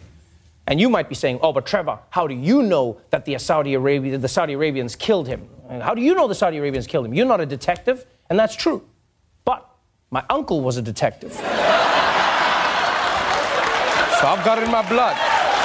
And 0.69 0.81
you 0.81 0.89
might 0.89 1.09
be 1.09 1.17
saying, 1.17 1.41
"Oh, 1.43 1.53
but 1.53 1.67
Trevor, 1.67 1.99
how 2.11 2.29
do 2.29 2.35
you 2.37 2.63
know 2.63 2.99
that 3.11 3.25
the 3.25 3.37
Saudi 3.39 3.75
Arabia, 3.75 4.17
the 4.17 4.29
Saudi 4.29 4.53
Arabians 4.53 4.95
killed 4.95 5.27
him? 5.27 5.49
And 5.69 5.83
how 5.83 5.93
do 5.93 6.03
you 6.03 6.15
know 6.15 6.29
the 6.29 6.37
Saudi 6.37 6.59
Arabians 6.59 6.87
killed 6.87 7.05
him? 7.07 7.15
You're 7.15 7.27
not 7.27 7.41
a 7.41 7.47
detective." 7.47 8.07
And 8.31 8.39
that's 8.39 8.55
true. 8.55 8.85
But 9.45 9.69
my 10.13 10.23
uncle 10.31 10.61
was 10.61 10.77
a 10.77 10.83
detective. 10.83 11.33
so 11.33 11.43
I've 14.31 14.45
got 14.45 14.59
it 14.59 14.65
in 14.65 14.71
my 14.71 14.89
blood. 14.89 15.34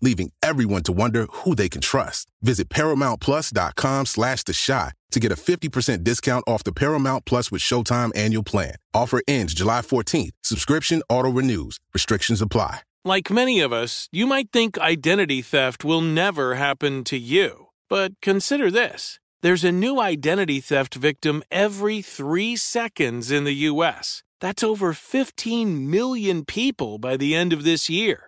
leaving 0.00 0.32
everyone 0.42 0.82
to 0.84 0.92
wonder 0.92 1.26
who 1.30 1.54
they 1.54 1.68
can 1.68 1.80
trust. 1.80 2.28
Visit 2.42 2.68
ParamountPlus.com 2.68 4.06
slash 4.06 4.44
The 4.44 4.52
Chi 4.66 4.92
to 5.10 5.20
get 5.20 5.32
a 5.32 5.36
50% 5.36 6.04
discount 6.04 6.44
off 6.46 6.64
the 6.64 6.72
Paramount 6.72 7.24
Plus 7.24 7.50
with 7.50 7.62
Showtime 7.62 8.16
annual 8.16 8.42
plan. 8.42 8.74
Offer 8.94 9.22
ends 9.26 9.54
July 9.54 9.80
14th. 9.80 10.32
Subscription 10.42 11.02
auto-renews. 11.08 11.78
Restrictions 11.94 12.42
apply. 12.42 12.80
Like 13.04 13.30
many 13.30 13.60
of 13.60 13.72
us, 13.72 14.08
you 14.12 14.26
might 14.26 14.50
think 14.52 14.76
identity 14.78 15.40
theft 15.40 15.84
will 15.84 16.02
never 16.02 16.56
happen 16.56 17.04
to 17.04 17.16
you. 17.16 17.68
But 17.88 18.12
consider 18.20 18.70
this 18.70 19.18
there's 19.40 19.64
a 19.64 19.72
new 19.72 20.00
identity 20.00 20.60
theft 20.60 20.94
victim 20.94 21.42
every 21.50 22.02
three 22.02 22.56
seconds 22.56 23.30
in 23.30 23.44
the 23.44 23.54
U.S. 23.70 24.24
That's 24.40 24.62
over 24.62 24.92
15 24.92 25.88
million 25.90 26.44
people 26.44 26.98
by 26.98 27.16
the 27.16 27.34
end 27.34 27.52
of 27.52 27.64
this 27.64 27.88
year, 27.88 28.27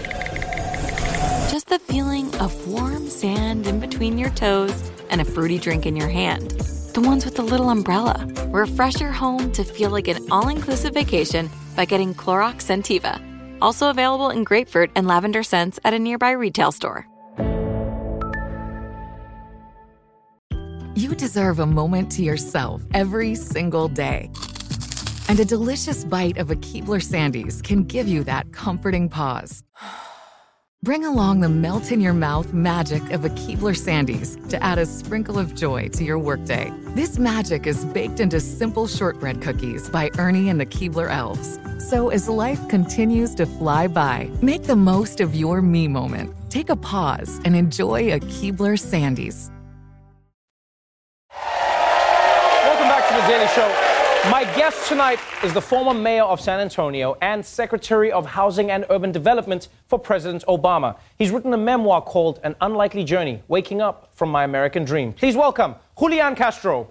just 1.51 1.67
the 1.67 1.79
feeling 1.79 2.33
of 2.35 2.67
warm 2.69 3.09
sand 3.09 3.67
in 3.67 3.77
between 3.81 4.17
your 4.17 4.29
toes 4.29 4.89
and 5.09 5.19
a 5.19 5.25
fruity 5.25 5.59
drink 5.59 5.85
in 5.85 5.97
your 5.97 6.07
hand. 6.07 6.51
The 6.93 7.01
ones 7.01 7.25
with 7.25 7.35
the 7.35 7.41
little 7.41 7.69
umbrella. 7.69 8.25
Refresh 8.47 9.01
your 9.01 9.11
home 9.11 9.51
to 9.51 9.65
feel 9.65 9.89
like 9.89 10.07
an 10.07 10.31
all 10.31 10.47
inclusive 10.47 10.93
vacation 10.93 11.49
by 11.75 11.83
getting 11.83 12.15
Clorox 12.15 12.63
Scentiva. 12.63 13.19
Also 13.61 13.89
available 13.89 14.29
in 14.29 14.45
grapefruit 14.45 14.91
and 14.95 15.05
lavender 15.07 15.43
scents 15.43 15.77
at 15.83 15.93
a 15.93 15.99
nearby 15.99 16.31
retail 16.31 16.71
store. 16.71 17.05
You 20.95 21.15
deserve 21.15 21.59
a 21.59 21.65
moment 21.65 22.13
to 22.13 22.23
yourself 22.23 22.81
every 22.93 23.35
single 23.35 23.89
day. 23.89 24.31
And 25.27 25.37
a 25.41 25.45
delicious 25.45 26.05
bite 26.05 26.37
of 26.37 26.49
a 26.49 26.55
Keebler 26.55 27.01
Sandies 27.03 27.61
can 27.61 27.83
give 27.83 28.07
you 28.07 28.23
that 28.23 28.53
comforting 28.53 29.09
pause. 29.09 29.63
Bring 30.83 31.05
along 31.05 31.41
the 31.41 31.49
melt 31.49 31.91
in 31.91 32.01
your 32.01 32.11
mouth 32.11 32.53
magic 32.53 33.03
of 33.11 33.23
a 33.23 33.29
Keebler 33.29 33.77
Sandies 33.77 34.49
to 34.49 34.57
add 34.63 34.79
a 34.79 34.85
sprinkle 34.87 35.37
of 35.37 35.53
joy 35.53 35.89
to 35.89 36.03
your 36.03 36.17
workday. 36.17 36.73
This 36.95 37.19
magic 37.19 37.67
is 37.67 37.85
baked 37.85 38.19
into 38.19 38.39
simple 38.39 38.87
shortbread 38.87 39.43
cookies 39.43 39.89
by 39.91 40.09
Ernie 40.17 40.49
and 40.49 40.59
the 40.59 40.65
Keebler 40.65 41.11
Elves. 41.11 41.59
So 41.87 42.09
as 42.09 42.27
life 42.27 42.67
continues 42.67 43.35
to 43.35 43.45
fly 43.45 43.89
by, 43.89 44.31
make 44.41 44.63
the 44.63 44.75
most 44.75 45.21
of 45.21 45.35
your 45.35 45.61
me 45.61 45.87
moment. 45.87 46.33
Take 46.49 46.71
a 46.71 46.75
pause 46.75 47.39
and 47.45 47.55
enjoy 47.55 48.13
a 48.13 48.19
Keebler 48.19 48.75
Sandies. 48.75 49.51
Welcome 52.65 52.87
back 52.87 53.07
to 53.07 53.21
the 53.21 53.27
Daily 53.27 53.47
Show. 53.49 53.90
My 54.29 54.43
guest 54.55 54.87
tonight 54.87 55.19
is 55.43 55.51
the 55.51 55.61
former 55.61 55.95
mayor 55.95 56.21
of 56.21 56.39
San 56.39 56.59
Antonio 56.59 57.17
and 57.23 57.43
Secretary 57.43 58.11
of 58.11 58.23
Housing 58.23 58.69
and 58.69 58.85
Urban 58.91 59.11
Development 59.11 59.67
for 59.87 59.97
President 59.97 60.45
Obama. 60.47 60.95
He's 61.17 61.31
written 61.31 61.51
a 61.55 61.57
memoir 61.57 62.03
called 62.03 62.39
An 62.43 62.55
Unlikely 62.61 63.03
Journey 63.03 63.41
Waking 63.47 63.81
Up 63.81 64.11
from 64.13 64.29
My 64.29 64.43
American 64.43 64.85
Dream. 64.85 65.11
Please 65.13 65.35
welcome 65.35 65.73
Julian 65.97 66.35
Castro. 66.35 66.87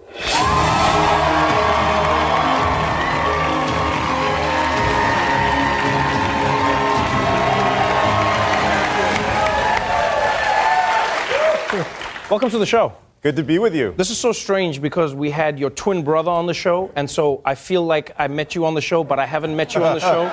Welcome 12.29 12.49
to 12.49 12.57
the 12.57 12.65
show. 12.65 12.93
Good 13.21 13.35
to 13.35 13.43
be 13.43 13.59
with 13.59 13.75
you. 13.75 13.93
This 13.95 14.09
is 14.09 14.17
so 14.17 14.31
strange 14.31 14.81
because 14.81 15.13
we 15.13 15.29
had 15.29 15.59
your 15.59 15.69
twin 15.69 16.03
brother 16.03 16.31
on 16.31 16.47
the 16.47 16.55
show, 16.55 16.91
and 16.95 17.07
so 17.07 17.39
I 17.45 17.53
feel 17.53 17.85
like 17.85 18.15
I 18.17 18.27
met 18.27 18.55
you 18.55 18.65
on 18.65 18.73
the 18.73 18.81
show, 18.81 19.03
but 19.03 19.19
I 19.19 19.27
haven't 19.27 19.55
met 19.55 19.75
you 19.75 19.83
on 19.83 19.93
the 19.93 19.99
show. 19.99 20.23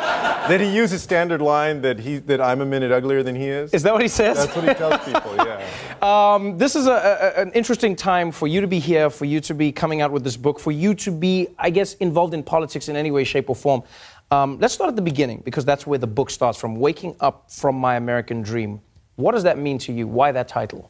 Did 0.48 0.62
he 0.62 0.74
use 0.74 0.90
a 0.92 0.98
standard 0.98 1.42
line 1.42 1.82
that 1.82 1.98
he 1.98 2.16
that 2.20 2.40
I'm 2.40 2.62
a 2.62 2.64
minute 2.64 2.90
uglier 2.90 3.22
than 3.22 3.36
he 3.36 3.44
is? 3.44 3.74
Is 3.74 3.82
that 3.82 3.92
what 3.92 4.00
he 4.00 4.08
says? 4.08 4.38
That's 4.38 4.56
what 4.56 4.66
he 4.66 4.72
tells 4.72 5.04
people. 5.04 5.36
Yeah. 5.36 5.66
Um, 5.98 6.56
this 6.56 6.76
is 6.76 6.86
a, 6.86 6.92
a, 6.92 7.42
an 7.42 7.50
interesting 7.54 7.96
time 7.96 8.30
for 8.30 8.46
you 8.46 8.60
to 8.60 8.68
be 8.68 8.78
here, 8.78 9.10
for 9.10 9.24
you 9.24 9.40
to 9.40 9.52
be 9.52 9.72
coming 9.72 10.00
out 10.00 10.12
with 10.12 10.22
this 10.22 10.36
book, 10.36 10.60
for 10.60 10.70
you 10.70 10.94
to 10.94 11.10
be, 11.10 11.48
I 11.58 11.70
guess, 11.70 11.94
involved 11.94 12.34
in 12.34 12.44
politics 12.44 12.88
in 12.88 12.94
any 12.94 13.10
way, 13.10 13.24
shape, 13.24 13.50
or 13.50 13.56
form. 13.56 13.82
Um, 14.30 14.60
let's 14.60 14.74
start 14.74 14.88
at 14.88 14.94
the 14.94 15.02
beginning 15.02 15.42
because 15.44 15.64
that's 15.64 15.88
where 15.88 15.98
the 15.98 16.06
book 16.06 16.30
starts 16.30 16.56
from. 16.56 16.76
Waking 16.76 17.16
up 17.18 17.50
from 17.50 17.74
my 17.74 17.96
American 17.96 18.42
dream. 18.42 18.80
What 19.16 19.32
does 19.32 19.42
that 19.42 19.58
mean 19.58 19.78
to 19.78 19.92
you? 19.92 20.06
Why 20.06 20.30
that 20.30 20.46
title? 20.46 20.88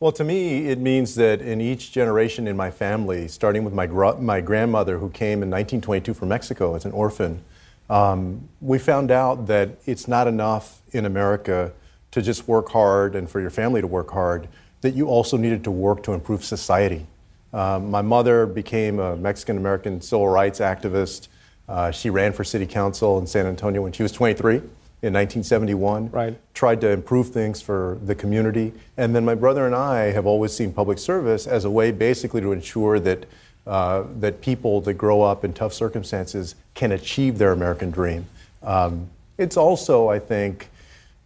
Well, 0.00 0.10
to 0.12 0.24
me, 0.24 0.66
it 0.66 0.80
means 0.80 1.14
that 1.14 1.40
in 1.40 1.60
each 1.60 1.92
generation 1.92 2.48
in 2.48 2.56
my 2.56 2.70
family, 2.70 3.28
starting 3.28 3.62
with 3.62 3.72
my, 3.72 3.86
gr- 3.86 4.16
my 4.18 4.40
grandmother 4.40 4.98
who 4.98 5.08
came 5.08 5.42
in 5.42 5.50
1922 5.50 6.14
from 6.14 6.30
Mexico 6.30 6.74
as 6.74 6.84
an 6.84 6.90
orphan, 6.90 7.42
um, 7.88 8.48
we 8.60 8.80
found 8.80 9.12
out 9.12 9.46
that 9.46 9.70
it's 9.86 10.08
not 10.08 10.26
enough 10.26 10.82
in 10.90 11.04
America 11.06 11.72
to 12.10 12.22
just 12.22 12.48
work 12.48 12.70
hard 12.70 13.14
and 13.14 13.30
for 13.30 13.40
your 13.40 13.50
family 13.50 13.80
to 13.80 13.86
work 13.86 14.10
hard, 14.10 14.48
that 14.80 14.94
you 14.94 15.06
also 15.06 15.36
needed 15.36 15.62
to 15.62 15.70
work 15.70 16.02
to 16.02 16.12
improve 16.12 16.44
society. 16.44 17.06
Um, 17.52 17.88
my 17.88 18.02
mother 18.02 18.46
became 18.46 18.98
a 18.98 19.14
Mexican 19.14 19.56
American 19.56 20.00
civil 20.00 20.28
rights 20.28 20.58
activist. 20.58 21.28
Uh, 21.68 21.92
she 21.92 22.10
ran 22.10 22.32
for 22.32 22.42
city 22.42 22.66
council 22.66 23.18
in 23.18 23.28
San 23.28 23.46
Antonio 23.46 23.82
when 23.82 23.92
she 23.92 24.02
was 24.02 24.10
23 24.10 24.60
in 25.04 25.12
1971. 25.12 26.10
Right. 26.10 26.38
Tried 26.54 26.80
to 26.80 26.88
improve 26.88 27.28
things 27.28 27.60
for 27.60 27.98
the 28.02 28.14
community. 28.14 28.72
And 28.96 29.14
then 29.14 29.22
my 29.22 29.34
brother 29.34 29.66
and 29.66 29.74
I 29.74 30.12
have 30.12 30.24
always 30.24 30.52
seen 30.54 30.72
public 30.72 30.98
service 30.98 31.46
as 31.46 31.66
a 31.66 31.70
way 31.70 31.90
basically 31.90 32.40
to 32.40 32.52
ensure 32.52 32.98
that, 33.00 33.26
uh, 33.66 34.04
that 34.20 34.40
people 34.40 34.80
that 34.80 34.94
grow 34.94 35.20
up 35.20 35.44
in 35.44 35.52
tough 35.52 35.74
circumstances 35.74 36.54
can 36.72 36.90
achieve 36.90 37.36
their 37.36 37.52
American 37.52 37.90
dream. 37.90 38.24
Um, 38.62 39.10
it's 39.36 39.58
also, 39.58 40.08
I 40.08 40.18
think, 40.18 40.70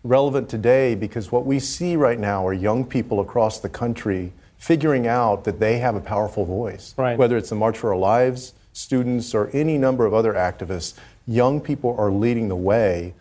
relevant 0.03 0.49
today 0.49 0.97
because 0.97 1.31
what 1.31 1.47
we 1.47 1.61
see 1.61 1.95
right 1.95 2.19
now 2.19 2.45
are 2.45 2.53
young 2.53 2.85
people 2.85 3.21
across 3.21 3.61
the 3.61 3.69
country 3.69 4.33
figuring 4.57 5.07
out 5.07 5.45
that 5.45 5.61
they 5.61 5.79
have 5.79 5.95
a 5.95 6.01
powerful 6.01 6.45
voice. 6.45 6.95
Right. 6.97 7.17
Whether 7.17 7.37
it's 7.37 7.51
the 7.51 7.55
March 7.55 7.79
for 7.79 7.93
Our 7.93 7.99
Lives, 7.99 8.55
students, 8.73 9.37
or 9.37 9.51
any 9.53 9.79
number 9.79 10.05
of 10.05 10.13
other 10.13 10.33
activists, 10.33 10.95
young 11.29 11.61
people 11.61 11.95
are 11.97 12.11
leading 12.11 12.49
the 12.49 12.57
way 12.57 13.15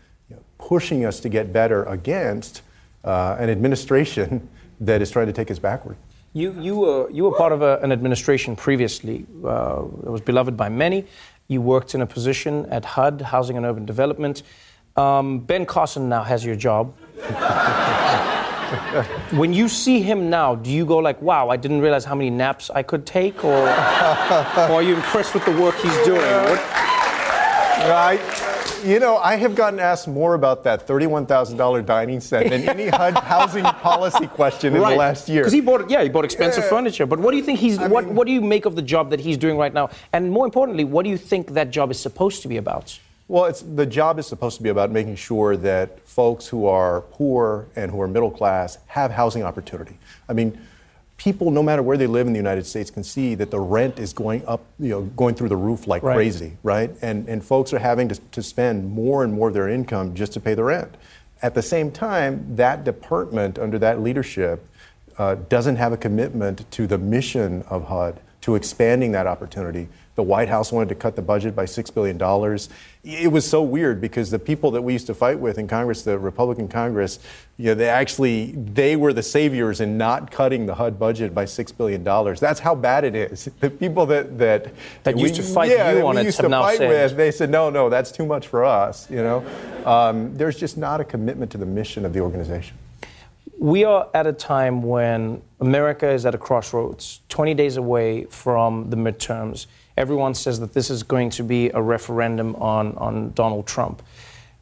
pushing 0.57 1.05
us 1.05 1.19
to 1.21 1.29
get 1.29 1.53
better 1.53 1.83
against 1.83 2.61
uh, 3.03 3.35
an 3.39 3.49
administration 3.49 4.47
that 4.79 5.01
is 5.01 5.11
trying 5.11 5.27
to 5.27 5.33
take 5.33 5.51
us 5.51 5.59
backward. 5.59 5.97
You, 6.33 6.53
you, 6.59 6.77
were, 6.77 7.09
you 7.09 7.23
were 7.23 7.35
part 7.35 7.51
of 7.51 7.61
a, 7.61 7.79
an 7.79 7.91
administration 7.91 8.55
previously 8.55 9.25
uh, 9.43 9.81
that 10.03 10.11
was 10.11 10.21
beloved 10.21 10.55
by 10.55 10.69
many. 10.69 11.05
You 11.47 11.61
worked 11.61 11.95
in 11.95 12.01
a 12.01 12.05
position 12.05 12.65
at 12.67 12.85
HUD, 12.85 13.21
Housing 13.21 13.57
and 13.57 13.65
Urban 13.65 13.85
Development. 13.85 14.43
Um, 14.95 15.39
ben 15.39 15.65
Carson 15.65 16.09
now 16.09 16.23
has 16.23 16.43
your 16.43 16.55
job. 16.55 16.93
when 19.31 19.53
you 19.53 19.69
see 19.69 20.01
him 20.01 20.29
now, 20.29 20.55
do 20.55 20.71
you 20.71 20.85
go 20.85 20.97
like, 20.97 21.21
"Wow, 21.21 21.49
I 21.49 21.55
didn't 21.55 21.81
realize 21.81 22.03
how 22.03 22.15
many 22.15 22.29
naps 22.29 22.69
I 22.69 22.83
could 22.83 23.05
take," 23.05 23.45
or, 23.45 23.53
or 23.53 24.73
are 24.73 24.83
you 24.83 24.95
impressed 24.95 25.33
with 25.33 25.45
the 25.45 25.51
work 25.51 25.75
he's 25.75 25.97
doing? 26.03 26.19
What? 26.19 26.59
Right. 27.87 28.46
You 28.83 28.99
know, 28.99 29.17
I 29.17 29.35
have 29.35 29.55
gotten 29.55 29.79
asked 29.79 30.07
more 30.07 30.33
about 30.35 30.63
that 30.63 30.87
$31,000 30.87 31.85
dining 31.85 32.19
set 32.19 32.49
than 32.49 32.69
any 32.69 32.87
HUD 32.95 33.17
housing 33.17 33.63
policy 33.63 34.27
question 34.27 34.75
in 34.75 34.81
right. 34.81 34.91
the 34.91 34.95
last 34.97 35.27
year. 35.27 35.41
Because 35.41 35.53
he 35.53 35.61
bought, 35.61 35.89
yeah, 35.89 36.03
he 36.03 36.09
bought 36.09 36.25
expensive 36.25 36.63
Yeah. 36.63 36.69
furniture. 36.69 37.05
But 37.05 37.19
what 37.19 37.31
do 37.31 37.37
you 37.37 37.43
think 37.43 37.59
he's? 37.59 37.79
I 37.79 37.87
what 37.87 38.05
mean- 38.05 38.15
What 38.15 38.27
do 38.27 38.33
you 38.33 38.41
make 38.41 38.65
of 38.65 38.75
the 38.75 38.81
job 38.81 39.09
that 39.09 39.19
he's 39.19 39.37
doing 39.37 39.57
right 39.57 39.73
now? 39.73 39.89
And 40.13 40.31
more 40.31 40.45
importantly, 40.45 40.83
what 40.83 41.03
do 41.03 41.09
you 41.09 41.17
think 41.17 41.53
that 41.53 41.71
job 41.71 41.91
is 41.91 41.99
supposed 41.99 42.41
to 42.43 42.47
be 42.47 42.57
about? 42.57 42.97
Well, 43.27 43.45
it's, 43.45 43.61
the 43.61 43.85
job 43.85 44.19
is 44.19 44.27
supposed 44.27 44.55
to 44.57 44.63
be 44.63 44.69
about 44.69 44.89
making 44.91 45.15
sure 45.17 45.57
that 45.57 45.99
folks 46.07 46.47
who 46.47 46.65
are 46.65 47.01
poor 47.01 47.67
and 47.75 47.91
who 47.91 47.99
are 47.99 48.07
middle 48.07 48.31
class 48.31 48.77
have 48.87 49.11
housing 49.11 49.43
opportunity. 49.43 49.97
I 50.29 50.33
mean, 50.33 50.57
people, 51.17 51.49
no 51.49 51.63
matter 51.63 51.81
where 51.81 51.97
they 51.97 52.07
live 52.07 52.27
in 52.27 52.33
the 52.33 52.37
United 52.37 52.65
States, 52.65 52.89
can 52.91 53.03
see 53.03 53.35
that 53.35 53.51
the 53.51 53.59
rent 53.59 53.99
is 53.99 54.13
going 54.13 54.45
up, 54.47 54.63
you 54.79 54.89
know, 54.89 55.01
going 55.01 55.35
through 55.35 55.49
the 55.49 55.57
roof 55.57 55.87
like 55.87 56.03
Right. 56.03 56.15
crazy, 56.15 56.57
right? 56.63 56.91
And, 57.01 57.27
and 57.27 57.43
folks 57.43 57.73
are 57.73 57.79
having 57.79 58.07
to, 58.09 58.15
to 58.15 58.43
spend 58.43 58.89
more 58.89 59.23
and 59.23 59.33
more 59.33 59.47
of 59.49 59.53
their 59.53 59.67
income 59.67 60.13
just 60.13 60.33
to 60.33 60.39
pay 60.39 60.53
the 60.53 60.63
rent. 60.63 60.95
At 61.41 61.55
the 61.55 61.61
same 61.61 61.91
time, 61.91 62.55
that 62.55 62.83
department 62.83 63.59
under 63.59 63.79
that 63.79 64.01
leadership 64.01 64.65
uh, 65.17 65.35
doesn't 65.49 65.77
have 65.77 65.91
a 65.91 65.97
commitment 65.97 66.69
to 66.71 66.85
the 66.87 66.97
mission 66.97 67.63
of 67.63 67.85
HUD, 67.85 68.19
to 68.41 68.55
expanding 68.55 69.11
that 69.11 69.27
opportunity. 69.27 69.89
The 70.17 70.23
White 70.23 70.49
House 70.49 70.71
wanted 70.71 70.89
to 70.89 70.95
cut 70.95 71.15
the 71.15 71.21
budget 71.21 71.55
by 71.55 71.65
$6 71.65 71.93
billion. 71.93 72.17
It 73.03 73.31
was 73.31 73.47
so 73.47 73.61
weird 73.61 74.01
because 74.01 74.31
the 74.31 74.39
people 74.39 74.71
that 74.71 74.81
we 74.81 74.93
used 74.93 75.05
to 75.05 75.13
fight 75.13 75.37
with 75.37 75.59
in 75.59 75.67
Congress, 75.67 76.01
the 76.01 76.17
Republican 76.17 76.67
Congress, 76.67 77.19
you 77.57 77.67
know, 77.67 77.75
they 77.75 77.87
actually, 77.87 78.53
they 78.53 78.95
were 78.95 79.13
the 79.13 79.21
saviors 79.21 79.79
in 79.79 79.95
not 79.95 80.31
cutting 80.31 80.65
the 80.65 80.73
HUD 80.73 80.97
budget 80.97 81.35
by 81.35 81.45
$6 81.45 81.77
billion. 81.77 82.03
That's 82.03 82.59
how 82.59 82.73
bad 82.73 83.03
it 83.03 83.13
is. 83.13 83.47
The 83.59 83.69
people 83.69 84.07
that, 84.07 84.39
that, 84.39 84.73
That 85.03 85.19
used 85.19 85.35
to 85.35 85.43
fight 85.43 85.69
yeah, 85.69 85.91
you 85.91 86.07
on 86.07 86.15
we 86.15 86.21
it 86.21 86.25
used 86.25 86.39
to 86.39 86.49
fight 86.49 86.79
with, 86.79 87.15
they 87.15 87.29
said, 87.29 87.51
no, 87.51 87.69
no, 87.69 87.87
that's 87.87 88.11
too 88.11 88.25
much 88.25 88.47
for 88.47 88.65
us, 88.65 89.07
you 89.11 89.17
know. 89.17 89.45
Um, 89.85 90.35
there's 90.35 90.57
just 90.57 90.77
not 90.77 90.99
a 90.99 91.03
commitment 91.03 91.51
to 91.51 91.59
the 91.59 91.65
mission 91.67 92.05
of 92.05 92.13
the 92.13 92.21
organization. 92.21 92.75
We 93.59 93.85
are 93.85 94.07
at 94.13 94.27
a 94.27 94.33
time 94.33 94.83
when 94.83 95.41
America 95.59 96.07
is 96.07 96.27
at 96.27 96.35
a 96.35 96.37
crossroads, 96.37 97.21
20 97.29 97.55
days 97.55 97.75
away 97.77 98.25
from 98.25 98.91
the 98.91 98.95
midterms. 98.95 99.65
Everyone 99.97 100.35
says 100.35 100.59
that 100.59 100.73
this 100.73 100.91
is 100.91 101.01
going 101.01 101.31
to 101.31 101.43
be 101.43 101.71
a 101.71 101.81
referendum 101.81 102.55
on, 102.57 102.95
on 102.97 103.31
Donald 103.31 103.65
Trump. 103.65 104.03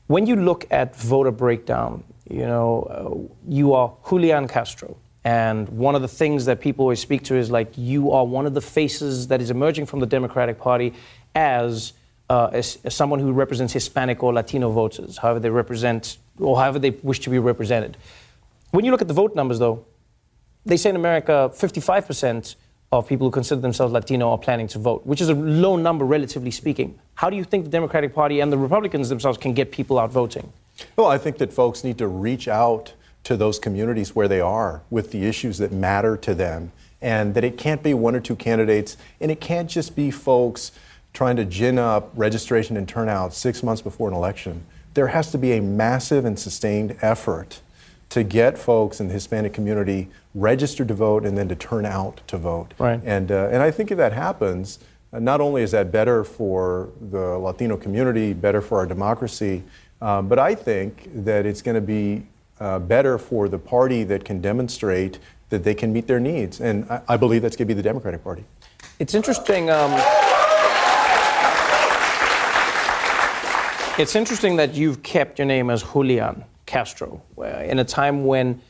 When 0.08 0.26
you 0.26 0.38
look 0.38 0.66
at 0.72 0.96
voter 0.96 1.32
breakdown, 1.32 2.06
you 2.30 2.46
know, 2.46 2.84
uh, 2.84 3.36
you 3.52 3.74
are 3.74 3.94
Julian 4.08 4.48
Castro. 4.48 4.96
And 5.26 5.68
one 5.68 5.96
of 5.96 6.02
the 6.02 6.08
things 6.08 6.46
that 6.46 6.62
people 6.62 6.84
always 6.84 7.02
speak 7.02 7.24
to 7.24 7.36
is 7.36 7.52
like, 7.52 7.74
you 7.76 8.12
are 8.12 8.24
one 8.24 8.46
of 8.46 8.54
the 8.54 8.62
faces 8.62 9.28
that 9.28 9.42
is 9.42 9.50
emerging 9.50 9.88
from 9.88 10.00
the 10.00 10.06
Democratic 10.06 10.58
Party 10.58 10.94
as, 11.34 11.92
uh, 12.30 12.50
as, 12.54 12.78
as 12.86 12.96
someone 12.96 13.20
who 13.20 13.34
represents 13.34 13.74
Hispanic 13.74 14.24
or 14.24 14.32
Latino 14.32 14.70
voters, 14.72 15.18
however 15.18 15.42
they 15.42 15.50
represent, 15.50 16.18
or 16.40 16.56
however 16.56 16.80
they 16.80 16.92
wish 16.92 17.20
to 17.22 17.30
be 17.30 17.40
represented. 17.40 17.98
When 18.76 18.84
you 18.84 18.92
look 18.92 19.02
at 19.02 19.08
the 19.08 19.14
vote 19.14 19.36
numbers, 19.36 19.58
though, 19.58 19.86
they 20.66 20.76
say 20.76 20.90
in 20.90 20.98
America 20.98 21.50
55% 21.54 22.56
of 22.92 23.08
people 23.08 23.26
who 23.26 23.32
consider 23.32 23.62
themselves 23.62 23.94
Latino 23.94 24.32
are 24.32 24.38
planning 24.38 24.68
to 24.68 24.80
vote, 24.80 25.06
which 25.06 25.22
is 25.22 25.30
a 25.30 25.34
low 25.34 25.78
number, 25.78 26.04
relatively 26.04 26.52
speaking. 26.52 27.00
How 27.14 27.30
do 27.30 27.38
you 27.38 27.46
think 27.46 27.64
the 27.64 27.70
Democratic 27.70 28.14
Party 28.14 28.42
and 28.42 28.52
the 28.52 28.58
Republicans 28.58 29.08
themselves 29.08 29.38
can 29.38 29.54
get 29.54 29.72
people 29.72 29.98
out 29.98 30.12
voting? 30.12 30.52
Well, 30.98 31.08
I 31.08 31.18
think 31.18 31.38
that 31.38 31.54
folks 31.54 31.86
need 31.86 31.98
to 32.00 32.08
reach 32.10 32.50
out 32.50 32.92
to 33.24 33.38
those 33.38 33.60
communities 33.60 34.14
where 34.14 34.28
they 34.28 34.42
are 34.42 34.82
with 34.90 35.12
the 35.12 35.26
issues 35.26 35.58
that 35.60 35.72
matter 35.72 36.18
to 36.18 36.36
them, 36.36 36.74
and 37.02 37.34
that 37.34 37.46
it 37.46 37.58
can't 37.58 37.82
be 37.82 37.94
one 37.94 38.14
or 38.14 38.20
two 38.20 38.36
candidates, 38.36 38.98
and 39.22 39.32
it 39.32 39.40
can't 39.40 39.70
just 39.70 39.96
be 39.96 40.12
folks 40.12 40.74
trying 41.14 41.38
to 41.38 41.46
gin 41.46 41.80
up 41.80 42.12
registration 42.14 42.76
and 42.76 42.90
turnout 42.90 43.34
six 43.34 43.64
months 43.64 43.82
before 43.82 44.10
an 44.10 44.14
election. 44.14 44.66
There 44.96 45.08
has 45.08 45.32
to 45.32 45.38
be 45.38 45.54
a 45.54 45.62
massive 45.62 46.26
and 46.26 46.38
sustained 46.38 46.98
effort 47.02 47.62
to 48.16 48.24
get 48.24 48.58
folks 48.58 49.02
in 49.02 49.10
the 49.10 49.14
Hispanic 49.14 49.52
community 49.52 50.08
registered 50.36 50.88
to 50.88 50.94
vote 50.94 51.26
and 51.26 51.38
then 51.38 51.50
to 51.50 51.56
turn 51.56 51.86
out 51.86 52.22
to 52.28 52.38
vote. 52.38 52.74
Right. 52.80 53.02
And, 53.04 53.30
uh, 53.30 53.50
and 53.52 53.62
I 53.62 53.72
think 53.72 53.92
if 53.92 53.98
that 53.98 54.14
happens, 54.14 54.80
uh, 55.12 55.20
not 55.20 55.42
only 55.42 55.64
is 55.64 55.72
that 55.72 55.92
better 55.92 56.24
for 56.24 56.92
the 57.12 57.38
Latino 57.38 57.76
community, 57.76 58.32
better 58.32 58.62
for 58.62 58.78
our 58.78 58.86
democracy, 58.86 59.64
um, 60.02 60.30
but 60.30 60.40
I 60.40 60.56
think 60.56 61.10
that 61.26 61.46
it's 61.46 61.62
going 61.62 61.76
to 61.76 61.82
be 61.82 62.26
uh, 62.62 62.80
better 62.80 63.18
for 63.18 63.50
the 63.50 63.60
party 63.60 64.06
that 64.06 64.24
can 64.24 64.40
demonstrate 64.40 65.20
that 65.50 65.66
they 65.66 65.74
can 65.74 65.92
meet 65.92 66.08
their 66.08 66.22
needs. 66.22 66.62
And 66.62 66.90
I, 66.90 67.02
I 67.10 67.18
believe 67.18 67.42
that's 67.42 67.58
going 67.58 67.68
to 67.68 67.74
be 67.76 67.82
the 67.82 67.84
Democratic 67.84 68.24
Party. 68.24 68.46
It's 68.98 69.14
interesting. 69.14 69.70
Um, 69.70 69.92
it's 74.00 74.16
interesting 74.16 74.56
that 74.56 74.74
you've 74.74 75.04
kept 75.04 75.38
your 75.38 75.48
name 75.48 75.70
as 75.70 75.84
Julian 75.84 76.46
Castro 76.66 77.22
in 77.38 77.80
a 77.80 77.84
time 77.86 78.26
when 78.26 78.62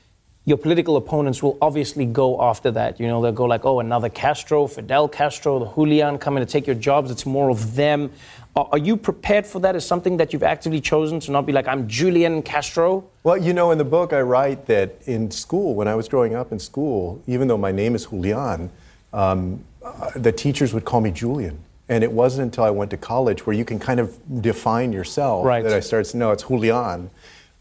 your 0.47 0.58
political 0.58 0.95
opponents 0.95 1.41
will 1.41 1.58
obviously 1.60 2.05
go 2.05 2.39
after 2.39 2.69
that. 2.71 2.99
You 2.99 3.08
know, 3.08 3.19
they'll 3.21 3.31
go 3.31 3.45
like, 3.45 3.65
"Oh, 3.65 3.79
another 3.79 4.10
Castro, 4.10 4.67
Fidel 4.67 5.08
Castro, 5.08 5.58
the 5.60 5.65
Julian 5.73 6.19
coming 6.19 6.45
to 6.45 6.51
take 6.51 6.67
your 6.67 6.75
jobs." 6.75 7.10
It's 7.10 7.25
more 7.25 7.49
of 7.49 7.75
them. 7.75 8.12
Are, 8.55 8.69
are 8.73 8.77
you 8.77 8.95
prepared 8.95 9.47
for 9.47 9.60
that? 9.62 9.75
Is 9.75 9.86
something 9.86 10.17
that 10.17 10.34
you've 10.34 10.43
actively 10.43 10.79
chosen 10.81 11.19
to 11.21 11.31
not 11.31 11.47
be 11.47 11.51
like, 11.51 11.67
"I'm 11.67 11.88
Julian 11.88 12.43
Castro"? 12.43 13.05
Well, 13.23 13.38
you 13.38 13.53
know, 13.53 13.71
in 13.71 13.79
the 13.79 13.86
book, 13.86 14.13
I 14.13 14.21
write 14.21 14.67
that 14.67 14.95
in 15.08 15.31
school, 15.31 15.73
when 15.73 15.88
I 15.88 15.95
was 15.95 16.08
growing 16.08 16.36
up 16.36 16.51
in 16.51 16.60
school, 16.60 17.21
even 17.25 17.47
though 17.47 17.58
my 17.58 17.71
name 17.71 17.95
is 17.95 18.05
Julian, 18.05 18.69
um, 19.13 19.63
uh, 19.84 20.12
the 20.15 20.31
teachers 20.31 20.73
would 20.75 20.86
call 20.86 21.01
me 21.01 21.10
Julian. 21.10 21.58
And 21.88 22.03
it 22.03 22.12
wasn't 22.12 22.45
until 22.45 22.63
I 22.63 22.71
went 22.71 22.89
to 22.91 22.97
college 22.97 23.45
where 23.45 23.55
you 23.55 23.63
can 23.63 23.77
kind 23.77 23.99
of 23.99 24.17
define 24.41 24.91
yourself 24.91 25.45
Right. 25.45 25.63
that 25.63 25.71
I 25.71 25.79
started 25.79 26.10
to 26.12 26.17
know 26.17 26.31
it's 26.31 26.43
Julian. 26.43 27.12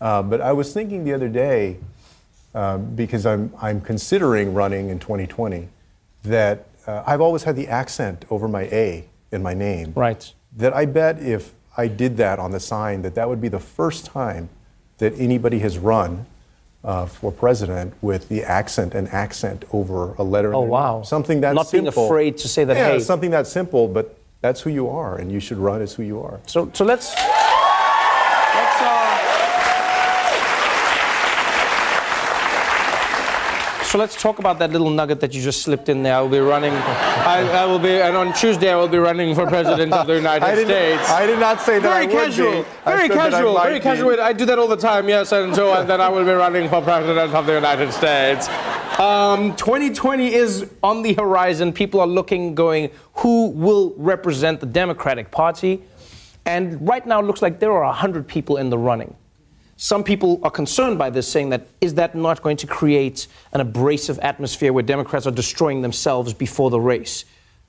Uh, 0.05 0.23
but 0.23 0.43
I 0.43 0.53
was 0.53 0.75
thinking 0.75 1.03
the 1.05 1.15
other 1.15 1.29
day, 1.31 1.79
uh, 2.55 2.77
because 2.77 3.25
I'm, 3.25 3.51
I'm 3.61 3.81
considering 3.81 4.53
running 4.53 4.91
in 4.91 4.99
2020, 4.99 5.67
that 6.25 6.67
uh, 6.87 7.03
I've 7.07 7.23
always 7.23 7.45
had 7.45 7.57
the 7.57 7.69
accent 7.69 8.27
over 8.29 8.47
my 8.47 8.65
A 8.65 9.07
in 9.33 9.43
my 9.43 9.55
name. 9.55 9.95
Right. 9.97 10.31
That 10.59 10.75
I 10.75 10.85
bet 10.85 11.21
if 11.21 11.53
I 11.79 11.89
did 11.89 12.19
that 12.19 12.39
on 12.39 12.51
the 12.51 12.61
sign, 12.61 13.01
that 13.01 13.15
that 13.15 13.31
would 13.31 13.41
be 13.41 13.49
the 13.49 13.59
first 13.59 14.05
time 14.05 14.51
that 14.99 15.19
anybody 15.19 15.61
has 15.61 15.79
run 15.79 16.27
uh, 16.85 17.07
for 17.07 17.33
president 17.33 17.95
with 18.03 18.29
the 18.29 18.45
accent 18.45 18.95
and 18.95 19.09
accent 19.09 19.65
over 19.73 20.13
a 20.17 20.23
letter. 20.23 20.55
Oh, 20.55 20.61
wow. 20.61 21.01
Something 21.01 21.41
that 21.41 21.55
Not 21.55 21.73
being 21.73 21.89
afraid 21.89 22.37
to 22.39 22.47
say 22.49 22.65
that, 22.65 22.77
Yeah, 22.77 22.89
hey. 22.91 23.01
something 23.01 23.31
that 23.31 23.47
simple, 23.47 23.89
but 23.89 24.19
that's 24.43 24.61
who 24.61 24.69
you 24.69 24.87
are, 24.91 25.17
and 25.17 25.33
you 25.33 25.41
should 25.41 25.57
run 25.57 25.81
as 25.81 25.95
who 25.95 26.03
you 26.03 26.21
are. 26.21 26.41
So, 26.47 26.71
so 26.75 26.85
let's 26.85 27.15
uh, 27.17 27.45
so 33.95 33.99
let's 33.99 34.21
talk 34.21 34.41
about 34.41 34.59
that 34.59 34.73
little 34.73 34.91
nugget 34.91 35.21
that 35.21 35.33
you 35.33 35.41
just 35.41 35.63
slipped 35.63 35.89
in 35.89 36.03
there. 36.03 36.17
I 36.17 36.21
will 36.21 36.29
be 36.29 36.41
running. 36.41 36.73
I, 36.73 37.49
I 37.63 37.65
will 37.65 37.79
be, 37.79 37.91
and 37.91 38.17
on 38.17 38.33
Tuesday 38.33 38.73
I 38.73 38.75
will 38.75 38.89
be 38.89 38.99
running 38.99 39.37
for 39.37 39.47
president 39.47 39.93
of 39.93 40.09
the 40.09 40.15
United 40.25 40.45
I 40.45 40.65
States. 40.65 41.09
I 41.09 41.27
did 41.27 41.39
not 41.39 41.61
say 41.61 41.79
that 41.79 41.83
very 41.83 42.03
I 42.03 42.07
would 42.07 42.11
casual, 42.11 42.51
be. 42.51 42.69
Very 42.85 42.99
said 43.07 43.11
that 43.11 43.13
I 43.13 43.31
casual, 43.31 43.55
very 43.55 43.75
be. 43.75 43.81
casual. 43.81 44.21
I 44.21 44.33
do 44.33 44.47
that 44.47 44.59
all 44.59 44.67
the 44.67 44.77
time. 44.77 45.09
Yes, 45.09 45.31
and 45.31 45.55
so 45.55 45.73
and 45.75 45.89
then 45.89 46.01
I 46.01 46.09
will 46.09 46.25
be 46.25 46.33
running 46.33 46.69
for 46.69 46.83
president 46.83 47.33
of 47.33 47.47
the 47.47 47.55
United 47.55 47.93
States. 47.93 48.49
Um, 48.99 49.55
2020 49.55 50.35
is 50.35 50.69
on 50.83 51.03
the 51.03 51.13
horizon. 51.15 51.73
People 51.73 52.01
are 52.01 52.09
looking, 52.09 52.57
going, 52.57 52.91
who 53.19 53.51
will 53.51 53.95
represent 53.97 54.59
the 54.59 54.67
Democratic 54.67 55.31
Party? 55.31 55.81
And 56.47 56.85
right 56.85 57.07
now, 57.07 57.21
it 57.21 57.27
looks 57.27 57.43
like 57.43 57.61
there 57.61 57.71
are 57.71 57.85
100 57.85 58.27
people 58.27 58.57
in 58.57 58.71
the 58.71 58.79
running. 58.79 59.15
Some 59.77 60.05
people 60.05 60.41
are 60.43 60.51
concerned 60.51 60.99
by 60.99 61.11
this, 61.11 61.27
saying 61.27 61.51
that 61.51 61.67
is 61.81 61.95
that 61.95 62.15
not 62.15 62.43
going 62.43 62.57
to 62.59 62.67
create 62.67 63.27
an 63.53 63.61
abrasive 63.61 64.19
atmosphere 64.21 64.73
where 64.73 64.83
Democrats 64.83 65.27
are 65.27 65.33
destroying 65.33 65.83
themselves 65.83 66.33
before 66.33 66.71
the 66.71 66.81
race? 66.81 67.25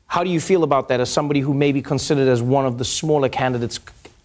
How 0.08 0.24
do 0.24 0.30
you 0.30 0.40
feel 0.40 0.64
about 0.64 0.88
that 0.90 1.00
as 1.00 1.10
somebody 1.10 1.40
who 1.40 1.54
may 1.54 1.72
be 1.72 1.82
considered 1.82 2.28
as 2.28 2.42
one 2.42 2.66
of 2.66 2.78
the 2.78 2.86
smaller 2.86 3.28
candidates 3.28 3.80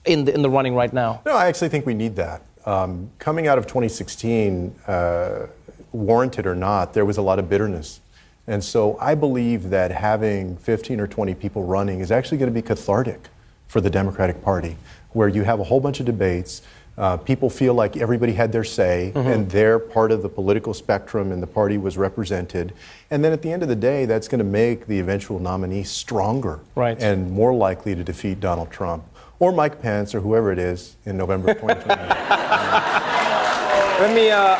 in 0.05 0.27
the, 0.27 0.35
in 0.35 0.43
the 0.43 0.51
running 0.51 0.75
right 0.75 0.93
now? 0.93 1.23
No, 1.25 1.35
I 1.35 1.47
actually 1.47 1.71
think 1.71 1.87
we 1.87 1.95
need 1.95 2.17
that. 2.17 2.43
Um, 2.67 3.11
coming 3.19 3.47
out 3.47 3.57
of 3.57 3.67
2016, 3.67 4.75
uh, 4.87 5.47
warranted 5.93 6.47
or 6.47 6.55
not, 6.55 6.93
there 6.93 7.07
was 7.07 7.17
a 7.17 7.23
lot 7.23 7.39
of 7.39 7.49
bitterness. 7.49 8.01
And 8.47 8.63
so 8.63 8.99
I 9.01 9.15
believe 9.15 9.71
that 9.71 9.91
having 9.91 10.57
15 10.59 11.01
or 11.01 11.07
20 11.07 11.35
people 11.35 11.65
running 11.65 12.01
is 12.01 12.11
actually 12.11 12.39
going 12.39 12.53
to 12.53 12.55
be 12.55 12.63
cathartic 12.63 13.29
for 13.67 13.81
the 13.81 13.91
Democratic 13.91 14.43
Party, 14.43 14.77
where 15.13 15.29
you 15.29 15.45
have 15.45 15.61
a 15.61 15.65
whole 15.65 15.81
bunch 15.81 16.01
of 16.01 16.07
debates. 16.07 16.61
Uh, 17.01 17.17
people 17.17 17.49
feel 17.49 17.73
like 17.73 17.97
everybody 17.97 18.35
had 18.35 18.53
their 18.53 18.63
say 18.63 19.11
Mhm. 19.15 19.25
and 19.33 19.51
their 19.51 19.79
part 19.79 20.13
of 20.13 20.21
the 20.21 20.29
political 20.29 20.75
spectrum 20.75 21.33
and 21.33 21.43
the 21.43 21.47
party 21.47 21.79
was 21.79 21.97
represented. 21.97 22.75
And 23.11 23.25
then 23.25 23.33
at 23.33 23.41
the 23.41 23.51
end 23.51 23.63
of 23.63 23.71
the 23.71 23.75
day, 23.75 24.05
that's 24.05 24.29
going 24.29 24.41
to 24.41 24.45
make 24.45 24.87
the 24.87 25.01
eventual 25.01 25.39
nominee 25.39 25.83
stronger 25.83 26.59
Right. 26.75 27.01
and 27.03 27.31
more 27.33 27.55
likely 27.55 27.95
to 27.95 28.05
defeat 28.05 28.39
Donald 28.39 28.71
Trump 28.71 29.05
or 29.39 29.51
Mike 29.51 29.81
Pence 29.81 30.15
or 30.15 30.21
whoever 30.21 30.53
it 30.53 30.59
is 30.59 30.97
in 31.07 31.17
November 31.17 31.55
2020. 31.55 32.03
Let 34.01 34.15
me 34.15 34.31
uh, 34.31 34.59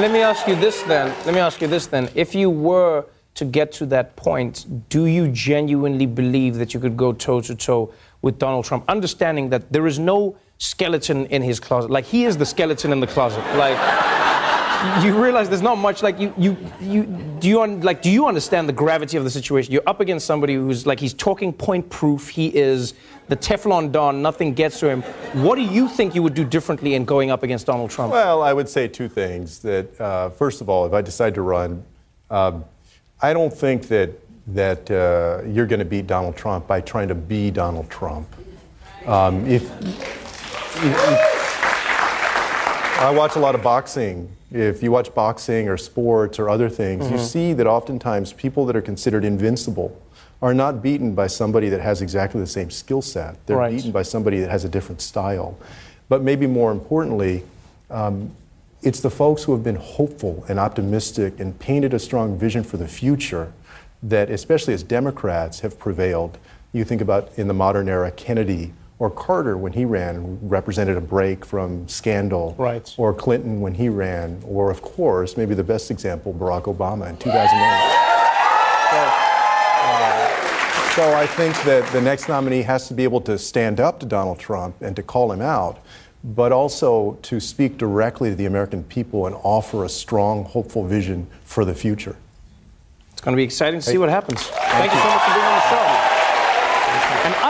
let 0.00 0.10
me 0.10 0.22
ask 0.22 0.48
you 0.48 0.56
this 0.56 0.82
then. 0.82 1.12
Let 1.26 1.34
me 1.34 1.40
ask 1.40 1.60
you 1.62 1.68
this 1.68 1.86
then. 1.86 2.08
If 2.16 2.34
you 2.34 2.50
were 2.50 3.04
to 3.34 3.44
get 3.44 3.70
to 3.74 3.86
that 3.86 4.16
point, 4.16 4.66
do 4.88 5.06
you 5.06 5.28
genuinely 5.28 6.06
believe 6.06 6.56
that 6.56 6.74
you 6.74 6.80
could 6.80 6.96
go 6.96 7.12
toe 7.12 7.40
to 7.42 7.54
toe 7.54 7.90
with 8.22 8.38
Donald 8.40 8.64
Trump, 8.64 8.82
understanding 8.88 9.50
that 9.50 9.72
there 9.72 9.86
is 9.86 9.98
no 10.00 10.34
skeleton 10.60 11.26
in 11.26 11.42
his 11.42 11.58
closet? 11.58 11.90
Like 11.90 12.04
he 12.04 12.24
is 12.24 12.36
the 12.36 12.46
skeleton 12.46 12.92
in 12.92 13.00
the 13.00 13.06
closet. 13.08 13.44
Like 13.56 13.76
you 15.02 15.20
realize 15.20 15.48
there's 15.48 15.62
not 15.62 15.78
much. 15.78 16.02
Like 16.02 16.20
you 16.20 16.32
you 16.38 16.56
you 16.80 17.04
do 17.40 17.48
you 17.48 17.62
un, 17.62 17.80
like 17.80 18.02
do 18.02 18.10
you 18.10 18.26
understand 18.26 18.68
the 18.68 18.72
gravity 18.72 19.16
of 19.16 19.24
the 19.24 19.30
situation? 19.30 19.72
You're 19.72 19.88
up 19.88 20.00
against 20.00 20.26
somebody 20.26 20.54
who's 20.54 20.86
like 20.86 21.00
he's 21.00 21.14
talking 21.14 21.52
point 21.52 21.88
proof. 21.90 22.28
He 22.28 22.54
is 22.56 22.94
the 23.28 23.36
Teflon 23.36 23.90
Don. 23.90 24.22
Nothing 24.22 24.54
gets 24.54 24.78
to 24.80 24.88
him. 24.88 25.02
What 25.42 25.56
do 25.56 25.62
you 25.62 25.88
think 25.88 26.14
you 26.14 26.22
would 26.22 26.34
do 26.34 26.44
differently 26.44 26.94
in 26.94 27.04
going 27.04 27.30
up 27.30 27.42
against 27.42 27.66
Donald 27.66 27.90
Trump? 27.90 28.12
Well, 28.12 28.42
I 28.42 28.52
would 28.52 28.68
say 28.68 28.86
two 28.86 29.08
things. 29.08 29.58
That 29.60 30.00
uh, 30.00 30.30
first 30.30 30.60
of 30.60 30.68
all, 30.68 30.86
if 30.86 30.92
I 30.92 31.00
decide 31.00 31.34
to 31.34 31.42
run, 31.42 31.84
um, 32.30 32.64
I 33.20 33.32
don't 33.32 33.52
think 33.52 33.88
that 33.88 34.10
that 34.48 34.90
uh, 34.90 35.42
you're 35.46 35.66
going 35.66 35.78
to 35.78 35.84
beat 35.84 36.06
Donald 36.06 36.36
Trump 36.36 36.66
by 36.66 36.80
trying 36.80 37.08
to 37.08 37.14
be 37.14 37.50
Donald 37.50 37.88
Trump. 37.88 38.26
Um, 39.06 39.46
if, 39.46 39.70
I 43.02 43.12
watch 43.16 43.36
a 43.36 43.38
lot 43.38 43.54
of 43.54 43.62
boxing. 43.62 44.28
If 44.52 44.82
you 44.82 44.90
watch 44.92 45.14
boxing 45.14 45.68
or 45.68 45.76
sports 45.76 46.38
or 46.38 46.48
other 46.50 46.68
things, 46.68 47.10
you 47.10 47.16
Mhm. 47.16 47.24
see 47.24 47.52
that 47.54 47.66
oftentimes 47.66 48.32
people 48.32 48.66
that 48.66 48.76
are 48.76 48.82
considered 48.82 49.24
invincible 49.24 49.92
are 50.42 50.54
not 50.54 50.82
beaten 50.82 51.12
by 51.14 51.26
somebody 51.26 51.68
that 51.68 51.80
has 51.80 52.00
exactly 52.02 52.40
the 52.40 52.46
same 52.46 52.70
skill 52.70 53.02
set. 53.02 53.36
They're 53.46 53.56
Right. 53.56 53.74
beaten 53.74 53.90
by 53.92 54.02
somebody 54.02 54.40
that 54.40 54.50
has 54.50 54.64
a 54.64 54.68
different 54.68 55.00
style. 55.00 55.54
But 56.08 56.22
maybe 56.22 56.46
more 56.46 56.72
importantly, 56.72 57.44
um, 57.90 58.30
it's 58.82 59.00
the 59.00 59.10
folks 59.10 59.44
who 59.44 59.52
have 59.52 59.62
been 59.62 59.76
hopeful 59.76 60.44
and 60.48 60.58
optimistic 60.58 61.38
and 61.38 61.58
painted 61.58 61.92
a 61.94 61.98
strong 61.98 62.36
vision 62.38 62.62
for 62.64 62.76
the 62.76 62.88
future 62.88 63.48
that, 64.02 64.30
especially 64.30 64.72
as 64.74 64.82
Democrats, 64.82 65.60
have 65.60 65.78
prevailed. 65.78 66.38
You 66.72 66.84
think 66.84 67.00
about 67.02 67.28
in 67.36 67.48
the 67.48 67.54
modern 67.54 67.88
era, 67.88 68.10
Kennedy 68.10 68.72
or 69.00 69.10
Carter 69.10 69.56
when 69.56 69.72
he 69.72 69.84
ran 69.86 70.38
represented 70.42 70.96
a 70.96 71.00
break 71.00 71.44
from 71.44 71.88
scandal. 71.88 72.54
Right. 72.58 72.94
Or 72.98 73.12
Clinton 73.14 73.60
when 73.60 73.74
he 73.74 73.88
ran, 73.88 74.40
or 74.46 74.70
of 74.70 74.82
course, 74.82 75.38
maybe 75.38 75.54
the 75.54 75.64
best 75.64 75.90
example, 75.90 76.32
Barack 76.34 76.64
Obama 76.64 77.08
in 77.08 77.16
2008. 77.16 78.10
Uh, 78.92 79.30
so 80.94 81.14
I 81.14 81.26
think 81.26 81.54
that 81.62 81.90
the 81.92 82.00
next 82.00 82.28
nominee 82.28 82.60
has 82.62 82.88
to 82.88 82.94
be 82.94 83.04
able 83.04 83.22
to 83.22 83.38
stand 83.38 83.80
up 83.80 84.00
to 84.00 84.06
Donald 84.06 84.38
Trump 84.38 84.76
and 84.82 84.94
to 84.96 85.02
call 85.02 85.32
him 85.32 85.40
out, 85.40 85.78
but 86.22 86.52
also 86.52 87.18
to 87.22 87.40
speak 87.40 87.78
directly 87.78 88.28
to 88.28 88.36
the 88.36 88.44
American 88.44 88.84
people 88.84 89.26
and 89.26 89.34
offer 89.42 89.84
a 89.84 89.88
strong, 89.88 90.44
hopeful 90.44 90.84
vision 90.84 91.26
for 91.42 91.64
the 91.64 91.74
future. 91.74 92.16
It's 93.12 93.22
going 93.22 93.34
to 93.34 93.36
be 93.36 93.44
exciting 93.44 93.80
to 93.80 93.86
see 93.86 93.96
what 93.96 94.10
happens. 94.10 94.42
Thank, 94.42 94.92
you 94.92 94.98
so 94.98 95.06
much 95.06 95.22
for 95.22 95.34
being 95.34 95.46
on 95.46 95.54
the 95.54 95.60
show. 95.70 96.10
An 97.22 97.34